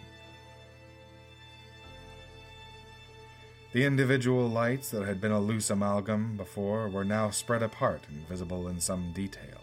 The 3.72 3.86
individual 3.86 4.50
lights 4.50 4.90
that 4.90 5.06
had 5.06 5.18
been 5.18 5.32
a 5.32 5.40
loose 5.40 5.70
amalgam 5.70 6.36
before 6.36 6.90
were 6.90 7.06
now 7.06 7.30
spread 7.30 7.62
apart 7.62 8.02
and 8.10 8.28
visible 8.28 8.68
in 8.68 8.78
some 8.78 9.12
detail. 9.12 9.62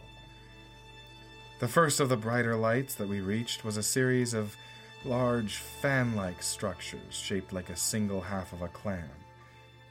The 1.59 1.67
first 1.67 1.99
of 1.99 2.09
the 2.09 2.17
brighter 2.17 2.55
lights 2.55 2.95
that 2.95 3.07
we 3.07 3.19
reached 3.19 3.63
was 3.63 3.77
a 3.77 3.83
series 3.83 4.33
of 4.33 4.57
large 5.05 5.57
fan 5.57 6.15
like 6.15 6.41
structures 6.41 7.13
shaped 7.13 7.53
like 7.53 7.69
a 7.69 7.75
single 7.75 8.19
half 8.19 8.51
of 8.51 8.63
a 8.63 8.67
clam, 8.69 9.11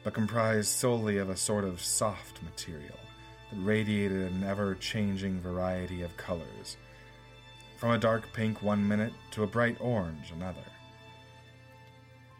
but 0.02 0.14
comprised 0.14 0.70
solely 0.70 1.18
of 1.18 1.30
a 1.30 1.36
sort 1.36 1.64
of 1.64 1.80
soft 1.80 2.42
material 2.42 2.98
that 3.50 3.60
radiated 3.60 4.32
an 4.32 4.42
ever 4.42 4.74
changing 4.74 5.40
variety 5.40 6.02
of 6.02 6.16
colors, 6.16 6.76
from 7.76 7.92
a 7.92 7.98
dark 7.98 8.32
pink 8.32 8.62
one 8.62 8.86
minute 8.86 9.12
to 9.30 9.44
a 9.44 9.46
bright 9.46 9.76
orange 9.80 10.32
another. 10.34 10.64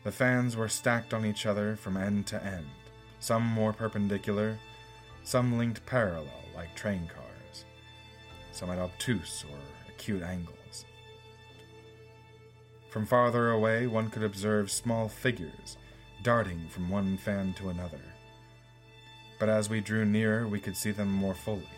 The 0.05 0.13
fans 0.13 0.57
were 0.57 0.69
stacked 0.69 1.13
on 1.13 1.27
each 1.27 1.47
other 1.47 1.77
from 1.77 1.97
end 1.97 2.27
to 2.29 2.45
end, 2.45 2.67
some 3.21 3.43
more 3.43 3.73
perpendicular, 3.73 4.59
some 5.25 5.59
linked 5.59 5.85
parallel 5.87 6.45
like 6.55 6.75
train 6.75 7.09
cars, 7.13 7.65
some 8.53 8.71
at 8.71 8.79
obtuse 8.79 9.45
or 9.51 9.59
acute 9.89 10.23
angles. 10.23 10.85
From 12.91 13.05
farther 13.05 13.51
away, 13.51 13.87
one 13.87 14.09
could 14.09 14.23
observe 14.23 14.71
small 14.71 15.09
figures 15.09 15.77
darting 16.23 16.67
from 16.69 16.89
one 16.89 17.17
fan 17.17 17.53
to 17.55 17.69
another. 17.69 18.01
But 19.39 19.49
as 19.49 19.71
we 19.71 19.81
drew 19.81 20.05
nearer, 20.05 20.49
we 20.49 20.61
could 20.61 20.77
see 20.77 20.91
them 20.91 21.13
more 21.13 21.35
fully. 21.35 21.69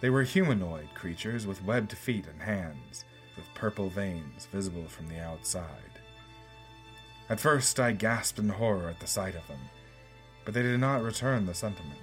They 0.00 0.10
were 0.10 0.22
humanoid 0.22 0.88
creatures 0.94 1.46
with 1.46 1.64
webbed 1.64 1.92
feet 1.92 2.26
and 2.26 2.40
hands, 2.40 3.04
with 3.36 3.52
purple 3.54 3.88
veins 3.88 4.46
visible 4.52 4.86
from 4.88 5.08
the 5.08 5.20
outside. 5.20 5.87
At 7.30 7.40
first, 7.40 7.78
I 7.78 7.92
gasped 7.92 8.38
in 8.38 8.48
horror 8.48 8.88
at 8.88 9.00
the 9.00 9.06
sight 9.06 9.34
of 9.34 9.46
them, 9.48 9.60
but 10.44 10.54
they 10.54 10.62
did 10.62 10.80
not 10.80 11.02
return 11.02 11.44
the 11.44 11.54
sentiment. 11.54 12.00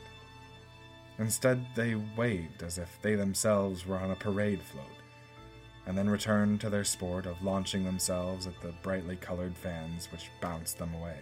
Instead, 1.18 1.66
they 1.76 1.96
waved 1.96 2.62
as 2.62 2.78
if 2.78 3.00
they 3.02 3.16
themselves 3.16 3.86
were 3.86 3.98
on 3.98 4.12
a 4.12 4.16
parade 4.16 4.62
float 4.62 4.86
and 5.88 5.98
then 5.98 6.10
returned 6.10 6.60
to 6.62 6.70
their 6.70 6.84
sport 6.84 7.26
of 7.26 7.44
launching 7.44 7.84
themselves 7.84 8.48
at 8.48 8.60
the 8.62 8.74
brightly 8.82 9.16
colored 9.16 9.56
fans 9.56 10.12
which 10.12 10.32
bounced 10.42 10.78
them 10.78 10.94
away. 10.96 11.20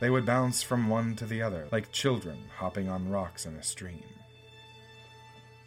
They 0.00 0.10
would 0.10 0.26
bounce 0.26 0.62
from 0.62 0.88
one 0.88 1.16
to 1.16 1.26
the 1.26 1.42
other, 1.42 1.66
like 1.72 1.90
children 1.90 2.38
hopping 2.56 2.88
on 2.88 3.10
rocks 3.10 3.46
in 3.46 3.54
a 3.56 3.62
stream. 3.62 4.04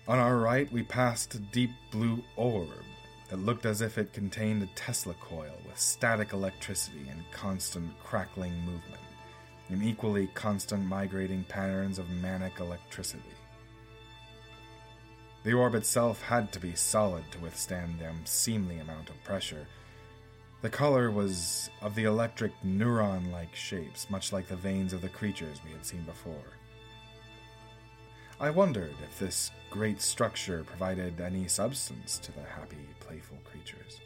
On 0.08 0.20
our 0.20 0.38
right, 0.38 0.72
we 0.72 0.84
passed 0.84 1.36
a 1.36 1.40
deep 1.40 1.72
blue 1.92 2.24
orb 2.36 2.70
that 3.32 3.40
looked 3.40 3.66
as 3.66 3.80
if 3.80 3.98
it 3.98 4.12
contained 4.12 4.62
a 4.62 4.66
Tesla 4.76 5.14
coil 5.14 5.56
with 5.66 5.80
static 5.80 6.34
electricity 6.34 7.08
and 7.10 7.24
constant 7.32 7.90
crackling 8.04 8.54
movement, 8.60 9.02
and 9.70 9.82
equally 9.82 10.28
constant 10.34 10.86
migrating 10.86 11.46
patterns 11.46 11.98
of 11.98 12.10
manic 12.10 12.60
electricity. 12.60 13.24
The 15.44 15.54
orb 15.54 15.76
itself 15.76 16.22
had 16.22 16.52
to 16.52 16.60
be 16.60 16.76
solid 16.76 17.24
to 17.32 17.40
withstand 17.40 18.00
the 18.00 18.10
unseemly 18.10 18.80
amount 18.80 19.10
of 19.10 19.24
pressure. 19.24 19.66
The 20.62 20.70
color 20.70 21.10
was 21.10 21.70
of 21.82 21.96
the 21.96 22.04
electric 22.04 22.52
neuron 22.66 23.32
like 23.32 23.56
shapes, 23.56 24.10
much 24.10 24.34
like 24.34 24.50
the 24.50 24.58
veins 24.58 24.92
of 24.92 25.02
the 25.02 25.10
creatures 25.10 25.62
we 25.66 25.72
had 25.72 25.86
seen 25.86 26.04
before. 26.04 26.44
I 28.42 28.50
wondered 28.50 28.96
if 29.04 29.20
this 29.20 29.52
great 29.70 30.02
structure 30.02 30.64
provided 30.64 31.22
any 31.22 31.48
substance 31.48 32.18
to 32.18 32.32
the 32.32 32.42
happy, 32.42 32.88
playful 33.00 33.38
creatures. 33.44 34.02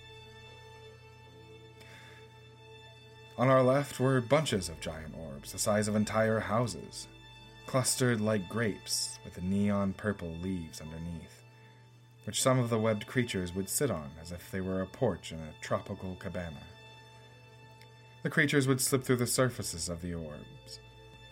On 3.38 3.48
our 3.48 3.64
left 3.64 3.98
were 3.98 4.20
bunches 4.20 4.68
of 4.68 4.82
giant 4.82 5.16
orbs, 5.18 5.54
the 5.54 5.58
size 5.58 5.88
of 5.88 5.96
entire 5.96 6.42
houses 6.42 7.08
clustered 7.66 8.20
like 8.20 8.50
grapes 8.50 9.20
with 9.24 9.36
the 9.36 9.42
neon 9.42 9.94
purple 9.94 10.36
leaves 10.42 10.82
underneath, 10.82 11.44
which 12.26 12.42
some 12.42 12.60
of 12.60 12.70
the 12.70 12.78
webbed 12.78 13.08
creatures 13.08 13.56
would 13.56 13.70
sit 13.70 13.90
on 13.90 14.12
as 14.22 14.34
if 14.34 14.52
they 14.52 14.60
were 14.60 14.82
a 14.82 14.86
porch 14.86 15.32
in 15.32 15.40
a 15.40 15.54
tropical 15.62 16.14
cabana. 16.20 16.62
The 18.24 18.30
creatures 18.30 18.68
would 18.68 18.82
slip 18.82 19.06
through 19.06 19.16
the 19.16 19.28
surfaces 19.28 19.88
of 19.88 20.02
the 20.02 20.14
orbs. 20.14 20.82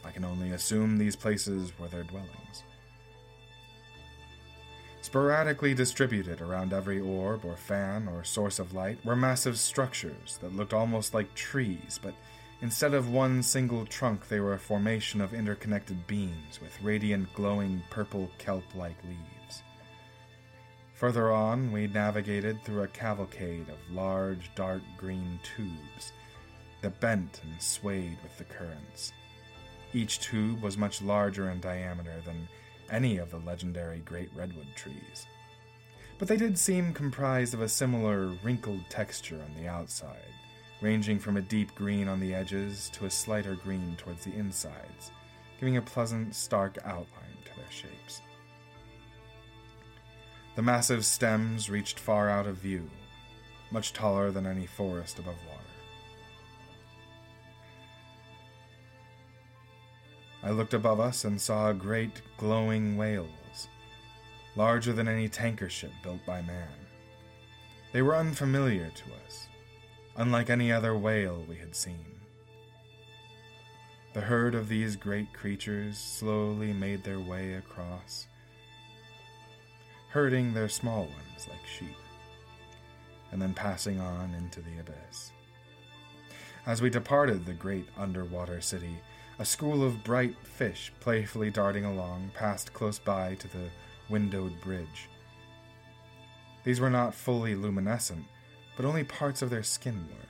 I 0.05 0.11
can 0.11 0.23
only 0.23 0.51
assume 0.51 0.95
these 0.95 1.17
places 1.17 1.77
were 1.77 1.89
their 1.89 2.03
dwellings. 2.03 2.63
Sporadically 5.03 5.73
distributed 5.73 6.39
around 6.39 6.71
every 6.71 7.01
orb 7.01 7.43
or 7.43 7.57
fan 7.57 8.07
or 8.07 8.23
source 8.23 8.57
of 8.57 8.73
light 8.73 9.03
were 9.03 9.17
massive 9.17 9.59
structures 9.59 10.39
that 10.41 10.55
looked 10.55 10.71
almost 10.71 11.13
like 11.13 11.35
trees, 11.35 11.99
but 12.01 12.15
instead 12.61 12.93
of 12.93 13.09
one 13.09 13.43
single 13.43 13.85
trunk, 13.85 14.29
they 14.29 14.39
were 14.39 14.53
a 14.53 14.59
formation 14.59 15.19
of 15.19 15.33
interconnected 15.33 16.07
beams 16.07 16.61
with 16.61 16.81
radiant, 16.81 17.31
glowing 17.33 17.83
purple 17.89 18.31
kelp 18.37 18.63
like 18.75 18.95
leaves. 19.03 19.61
Further 20.93 21.33
on, 21.33 21.73
we 21.73 21.87
navigated 21.87 22.63
through 22.63 22.83
a 22.83 22.87
cavalcade 22.87 23.67
of 23.67 23.93
large, 23.93 24.55
dark 24.55 24.81
green 24.95 25.37
tubes 25.43 26.13
that 26.81 27.01
bent 27.01 27.41
and 27.43 27.61
swayed 27.61 28.17
with 28.23 28.37
the 28.37 28.45
currents. 28.45 29.11
Each 29.91 30.21
tube 30.21 30.61
was 30.61 30.77
much 30.77 31.01
larger 31.01 31.49
in 31.49 31.59
diameter 31.59 32.21
than 32.25 32.47
any 32.93 33.17
of 33.17 33.31
the 33.31 33.39
legendary 33.39 33.99
great 33.99 34.29
redwood 34.35 34.67
trees. 34.75 35.25
But 36.19 36.27
they 36.27 36.37
did 36.37 36.57
seem 36.57 36.93
comprised 36.93 37.53
of 37.53 37.61
a 37.61 37.67
similar 37.67 38.27
wrinkled 38.43 38.87
texture 38.89 39.41
on 39.41 39.61
the 39.61 39.67
outside, 39.67 40.31
ranging 40.79 41.17
from 41.17 41.37
a 41.37 41.41
deep 41.41 41.73
green 41.75 42.07
on 42.07 42.19
the 42.19 42.33
edges 42.33 42.89
to 42.93 43.05
a 43.05 43.09
slighter 43.09 43.55
green 43.55 43.95
towards 43.97 44.23
the 44.23 44.33
insides, 44.33 45.11
giving 45.59 45.77
a 45.77 45.81
pleasant, 45.81 46.35
stark 46.35 46.77
outline 46.85 47.37
to 47.45 47.55
their 47.55 47.71
shapes. 47.71 48.21
The 50.55 50.61
massive 50.61 51.03
stems 51.03 51.69
reached 51.69 51.99
far 51.99 52.29
out 52.29 52.45
of 52.45 52.57
view, 52.57 52.87
much 53.71 53.91
taller 53.91 54.29
than 54.29 54.45
any 54.45 54.67
forest 54.67 55.17
above 55.17 55.37
water. 55.49 55.62
I 60.43 60.51
looked 60.51 60.73
above 60.73 60.99
us 60.99 61.23
and 61.23 61.39
saw 61.39 61.71
great 61.71 62.21
glowing 62.37 62.97
whales, 62.97 63.69
larger 64.55 64.91
than 64.91 65.07
any 65.07 65.29
tanker 65.29 65.69
ship 65.69 65.93
built 66.03 66.25
by 66.25 66.41
man. 66.41 66.67
They 67.93 68.01
were 68.01 68.17
unfamiliar 68.17 68.89
to 68.89 69.03
us, 69.25 69.47
unlike 70.17 70.49
any 70.49 70.71
other 70.71 70.97
whale 70.97 71.45
we 71.47 71.55
had 71.55 71.75
seen. 71.75 72.05
The 74.13 74.21
herd 74.21 74.53
of 74.53 74.67
these 74.67 74.95
great 74.95 75.33
creatures 75.33 75.97
slowly 75.97 76.73
made 76.73 77.03
their 77.03 77.19
way 77.19 77.53
across, 77.53 78.27
herding 80.09 80.53
their 80.53 80.69
small 80.69 81.03
ones 81.05 81.47
like 81.49 81.65
sheep, 81.65 81.95
and 83.31 83.41
then 83.41 83.53
passing 83.53 83.99
on 83.99 84.35
into 84.35 84.61
the 84.61 84.79
abyss. 84.79 85.31
As 86.65 86.81
we 86.81 86.89
departed 86.89 87.45
the 87.45 87.53
great 87.53 87.87
underwater 87.97 88.61
city, 88.61 88.99
a 89.39 89.45
school 89.45 89.83
of 89.83 90.03
bright 90.03 90.35
fish 90.43 90.91
playfully 90.99 91.49
darting 91.49 91.85
along 91.85 92.31
passed 92.35 92.73
close 92.73 92.99
by 92.99 93.35
to 93.35 93.47
the 93.47 93.69
windowed 94.09 94.59
bridge. 94.61 95.09
These 96.63 96.79
were 96.79 96.89
not 96.89 97.15
fully 97.15 97.55
luminescent, 97.55 98.25
but 98.75 98.85
only 98.85 99.03
parts 99.03 99.41
of 99.41 99.49
their 99.49 99.63
skin 99.63 100.07
were. 100.09 100.27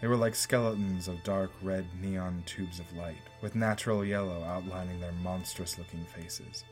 They 0.00 0.08
were 0.08 0.16
like 0.16 0.34
skeletons 0.34 1.08
of 1.08 1.22
dark 1.24 1.50
red 1.62 1.86
neon 2.00 2.42
tubes 2.44 2.78
of 2.78 2.92
light, 2.94 3.22
with 3.40 3.54
natural 3.54 4.04
yellow 4.04 4.44
outlining 4.44 5.00
their 5.00 5.12
monstrous 5.12 5.78
looking 5.78 6.04
faces. 6.04 6.64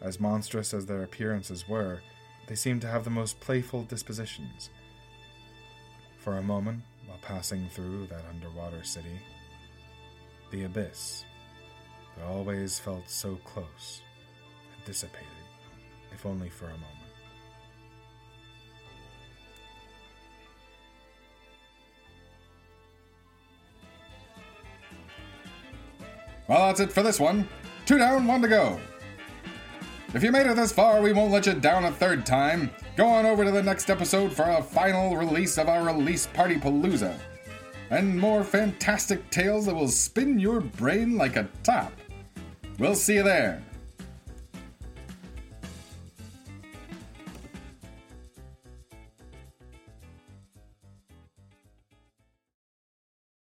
As 0.00 0.18
monstrous 0.18 0.72
as 0.72 0.86
their 0.86 1.02
appearances 1.02 1.68
were, 1.68 2.00
they 2.46 2.54
seemed 2.54 2.80
to 2.82 2.88
have 2.88 3.04
the 3.04 3.10
most 3.10 3.38
playful 3.40 3.82
dispositions. 3.84 4.70
For 6.16 6.38
a 6.38 6.42
moment, 6.42 6.82
while 7.06 7.18
passing 7.20 7.68
through 7.68 8.06
that 8.06 8.24
underwater 8.30 8.82
city, 8.82 9.20
the 10.50 10.64
abyss 10.64 11.24
that 12.16 12.26
always 12.26 12.78
felt 12.78 13.08
so 13.08 13.36
close 13.44 14.02
had 14.76 14.84
dissipated, 14.84 15.26
if 16.12 16.24
only 16.26 16.48
for 16.48 16.66
a 16.66 16.68
moment. 16.68 16.88
Well, 26.46 26.66
that's 26.66 26.80
it 26.80 26.92
for 26.92 27.02
this 27.02 27.18
one. 27.18 27.48
Two 27.86 27.98
down, 27.98 28.26
one 28.26 28.42
to 28.42 28.48
go. 28.48 28.78
If 30.12 30.22
you 30.22 30.30
made 30.30 30.46
it 30.46 30.56
this 30.56 30.72
far, 30.72 31.00
we 31.00 31.12
won't 31.12 31.32
let 31.32 31.46
you 31.46 31.54
down 31.54 31.86
a 31.86 31.90
third 31.90 32.24
time. 32.24 32.70
Go 32.96 33.08
on 33.08 33.26
over 33.26 33.44
to 33.44 33.50
the 33.50 33.62
next 33.62 33.90
episode 33.90 34.32
for 34.32 34.44
a 34.44 34.62
final 34.62 35.16
release 35.16 35.58
of 35.58 35.68
our 35.68 35.82
release 35.82 36.26
party 36.26 36.56
palooza 36.56 37.18
and 37.90 38.18
more 38.18 38.44
fantastic 38.44 39.30
tales 39.30 39.66
that 39.66 39.74
will 39.74 39.88
spin 39.88 40.38
your 40.38 40.60
brain 40.60 41.16
like 41.16 41.36
a 41.36 41.48
top. 41.62 41.92
We'll 42.78 42.94
see 42.94 43.14
you 43.14 43.22
there. 43.22 43.62